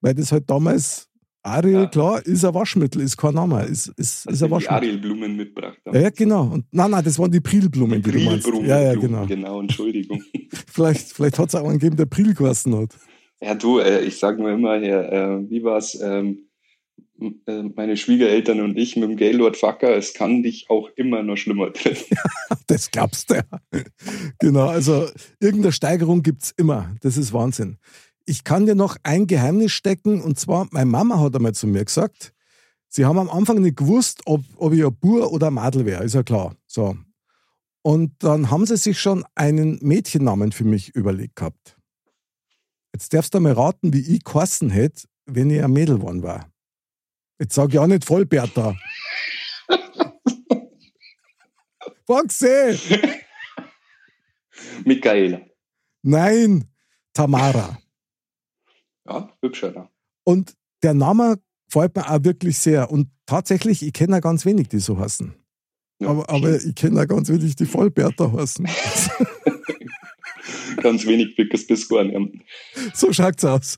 Weil 0.00 0.14
das 0.14 0.32
halt 0.32 0.48
damals, 0.48 1.08
Ariel, 1.42 1.72
Ja. 1.74 1.86
klar, 1.86 2.24
ist 2.26 2.44
ein 2.44 2.54
Waschmittel, 2.54 3.00
ist 3.02 3.16
kein 3.16 3.34
Name, 3.34 3.62
ist, 3.64 3.88
ist, 3.88 3.98
ist 3.98 4.28
Also 4.28 4.44
ein 4.44 4.48
die 4.48 4.52
Waschmittel. 4.54 4.76
Arielblumen 4.76 5.36
mitgebracht 5.36 5.78
haben. 5.86 5.94
Ja, 5.94 6.02
ja, 6.02 6.10
genau. 6.10 6.44
Und, 6.44 6.66
nein, 6.70 6.90
nein, 6.90 7.04
das 7.04 7.18
waren 7.18 7.30
die 7.30 7.40
Prilblumen, 7.40 8.02
die, 8.02 8.10
du 8.10 8.18
meinst. 8.20 8.42
Prilblumen, 8.44 8.68
Ja, 8.68 8.80
ja, 8.80 8.94
genau. 8.94 9.26
Genau, 9.26 9.60
Entschuldigung. 9.60 10.22
Vielleicht, 10.72 11.12
vielleicht 11.12 11.38
hat 11.38 11.48
es 11.48 11.54
auch 11.54 11.68
einen 11.68 11.78
gegeben, 11.78 11.96
der 11.96 12.06
Pril 12.06 12.34
geheißen 12.34 12.74
hat. 12.76 12.96
Ja, 13.40 13.54
du, 13.54 13.78
äh, 13.78 14.00
ich 14.04 14.18
sag 14.18 14.38
mir 14.38 14.52
immer 14.52 14.78
hier, 14.78 15.00
äh, 15.12 15.50
wie 15.50 15.62
war's? 15.64 15.98
Ähm, 16.00 16.48
m- 17.18 17.40
äh, 17.46 17.62
meine 17.74 17.96
Schwiegereltern 17.96 18.60
und 18.60 18.76
ich 18.76 18.96
mit 18.96 19.08
dem 19.08 19.16
Gaylord 19.16 19.56
Facker, 19.56 19.96
es 19.96 20.12
kann 20.14 20.42
dich 20.42 20.66
auch 20.68 20.88
immer 20.96 21.22
noch 21.22 21.36
schlimmer 21.36 21.72
treffen. 21.72 22.16
Das 22.66 22.90
glaubst 22.90 23.30
du 23.30 23.34
ja. 23.34 23.42
Genau, 24.38 24.66
also 24.68 25.06
irgendeine 25.40 25.72
Steigerung 25.72 26.22
gibt 26.22 26.42
es 26.44 26.50
immer. 26.52 26.94
Das 27.00 27.16
ist 27.16 27.32
Wahnsinn. 27.32 27.78
Ich 28.26 28.44
kann 28.44 28.66
dir 28.66 28.74
noch 28.74 28.96
ein 29.02 29.26
Geheimnis 29.26 29.72
stecken 29.72 30.20
und 30.20 30.38
zwar, 30.38 30.68
meine 30.70 30.90
Mama 30.90 31.18
hat 31.18 31.34
einmal 31.34 31.54
zu 31.54 31.66
mir 31.66 31.84
gesagt, 31.84 32.32
Sie 32.92 33.04
haben 33.04 33.20
am 33.20 33.30
Anfang 33.30 33.60
nicht 33.60 33.76
gewusst, 33.76 34.22
ob, 34.24 34.42
ob 34.56 34.72
ich 34.72 34.84
ein 34.84 34.92
Bur 34.92 35.32
oder 35.32 35.46
ein 35.46 35.54
Madel 35.54 35.86
wäre, 35.86 36.02
ist 36.02 36.16
ja 36.16 36.24
klar. 36.24 36.56
So. 36.66 36.96
Und 37.82 38.22
dann 38.24 38.50
haben 38.50 38.66
sie 38.66 38.76
sich 38.76 39.00
schon 39.00 39.24
einen 39.36 39.78
Mädchennamen 39.80 40.50
für 40.50 40.64
mich 40.64 40.94
überlegt 40.96 41.36
gehabt. 41.36 41.76
Jetzt 42.92 43.14
darfst 43.14 43.32
du 43.32 43.38
mal 43.38 43.52
raten, 43.52 43.92
wie 43.92 44.16
ich 44.16 44.24
geheißen 44.24 44.70
hätte, 44.70 45.06
wenn 45.24 45.50
ich 45.50 45.62
ein 45.62 45.72
Mädel 45.72 45.98
geworden 45.98 46.24
war. 46.24 46.50
Jetzt 47.38 47.54
sage 47.54 47.74
ich 47.74 47.78
auch 47.78 47.86
nicht 47.86 48.04
Vollberta. 48.04 48.76
Foxy! 52.06 53.06
Michaela. 54.84 55.42
Nein, 56.02 56.64
Tamara. 57.12 57.78
Ja, 59.10 59.28
hübscher. 59.42 59.90
Und 60.24 60.54
der 60.82 60.94
Name 60.94 61.38
gefällt 61.66 61.96
mir 61.96 62.08
auch 62.08 62.24
wirklich 62.24 62.58
sehr. 62.58 62.90
Und 62.90 63.08
tatsächlich, 63.26 63.82
ich 63.82 63.92
kenne 63.92 64.14
ja 64.14 64.20
ganz 64.20 64.46
wenig, 64.46 64.68
die 64.68 64.78
so 64.78 64.98
heißen. 64.98 65.34
Ja, 66.00 66.08
aber, 66.08 66.30
aber, 66.30 66.56
ich 66.56 66.74
kenne 66.74 66.96
ja 66.96 67.04
ganz 67.04 67.28
wenig, 67.28 67.56
die 67.56 67.66
Vollberta 67.66 68.32
heißen. 68.32 68.66
ganz 70.82 71.06
wenig 71.06 71.36
bis 71.36 71.66
bis 71.66 71.88
gar 71.88 72.04
nicht. 72.04 72.42
So 72.94 73.12
schaut's 73.12 73.44
aus. 73.44 73.76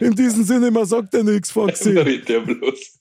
In 0.00 0.14
diesem 0.14 0.44
Sinne, 0.44 0.70
man 0.70 0.86
sagt 0.86 1.14
ja 1.14 1.22
nichts, 1.22 1.50
Foxy. 1.50 1.94
der 2.28 2.40
bloß. 2.40 3.00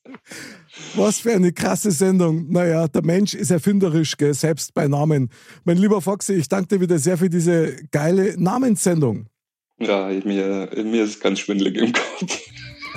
Was 0.96 1.20
für 1.20 1.34
eine 1.34 1.52
krasse 1.52 1.92
Sendung. 1.92 2.50
Naja, 2.50 2.88
der 2.88 3.04
Mensch 3.04 3.34
ist 3.34 3.52
erfinderisch, 3.52 4.16
gell, 4.18 4.34
selbst 4.34 4.74
bei 4.74 4.88
Namen. 4.88 5.30
Mein 5.64 5.78
lieber 5.78 6.02
Foxy, 6.02 6.34
ich 6.34 6.48
danke 6.48 6.76
dir 6.76 6.82
wieder 6.82 6.98
sehr 6.98 7.18
für 7.18 7.30
diese 7.30 7.76
geile 7.92 8.42
Namenssendung. 8.42 9.28
Ja, 9.82 10.10
mir, 10.24 10.70
mir 10.84 11.04
ist 11.04 11.20
ganz 11.22 11.40
schwindelig 11.40 11.76
im 11.76 11.92
Kopf. 11.92 12.40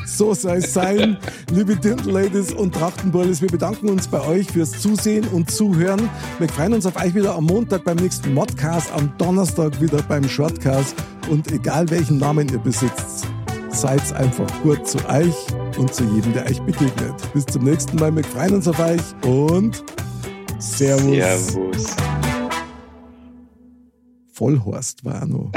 So 0.07 0.35
soll 0.35 0.59
es 0.59 0.75
sein, 0.75 1.16
liebe 1.51 1.77
Dirndl-Ladies 1.77 2.53
und 2.53 2.75
Trachtenbullis. 2.75 3.40
Wir 3.40 3.49
bedanken 3.49 3.88
uns 3.88 4.07
bei 4.07 4.20
euch 4.27 4.47
fürs 4.49 4.73
Zusehen 4.73 5.27
und 5.29 5.51
Zuhören. 5.51 6.11
Wir 6.38 6.49
freuen 6.49 6.75
uns 6.75 6.85
auf 6.85 6.97
euch 7.03 7.14
wieder 7.14 7.35
am 7.35 7.44
Montag 7.44 7.85
beim 7.85 7.97
nächsten 7.97 8.35
Modcast, 8.35 8.92
am 8.92 9.11
Donnerstag 9.16 9.81
wieder 9.81 10.03
beim 10.03 10.29
Shortcast. 10.29 10.94
Und 11.31 11.51
egal 11.53 11.88
welchen 11.90 12.18
Namen 12.18 12.49
ihr 12.51 12.59
besitzt, 12.59 13.27
seid 13.70 14.12
einfach 14.12 14.47
gut 14.62 14.87
zu 14.87 14.99
euch 15.09 15.35
und 15.79 15.94
zu 15.94 16.05
jedem, 16.05 16.35
der 16.35 16.44
euch 16.47 16.61
begegnet. 16.61 17.14
Bis 17.33 17.47
zum 17.47 17.64
nächsten 17.64 17.97
Mal. 17.97 18.14
Wir 18.14 18.25
freuen 18.25 18.57
uns 18.57 18.68
auf 18.68 18.79
euch 18.79 19.01
und 19.25 19.83
Servus. 20.59 21.14
Servus. 21.14 21.97
Vollhorst 24.33 25.05
war 25.05 25.25
noch. 25.25 25.51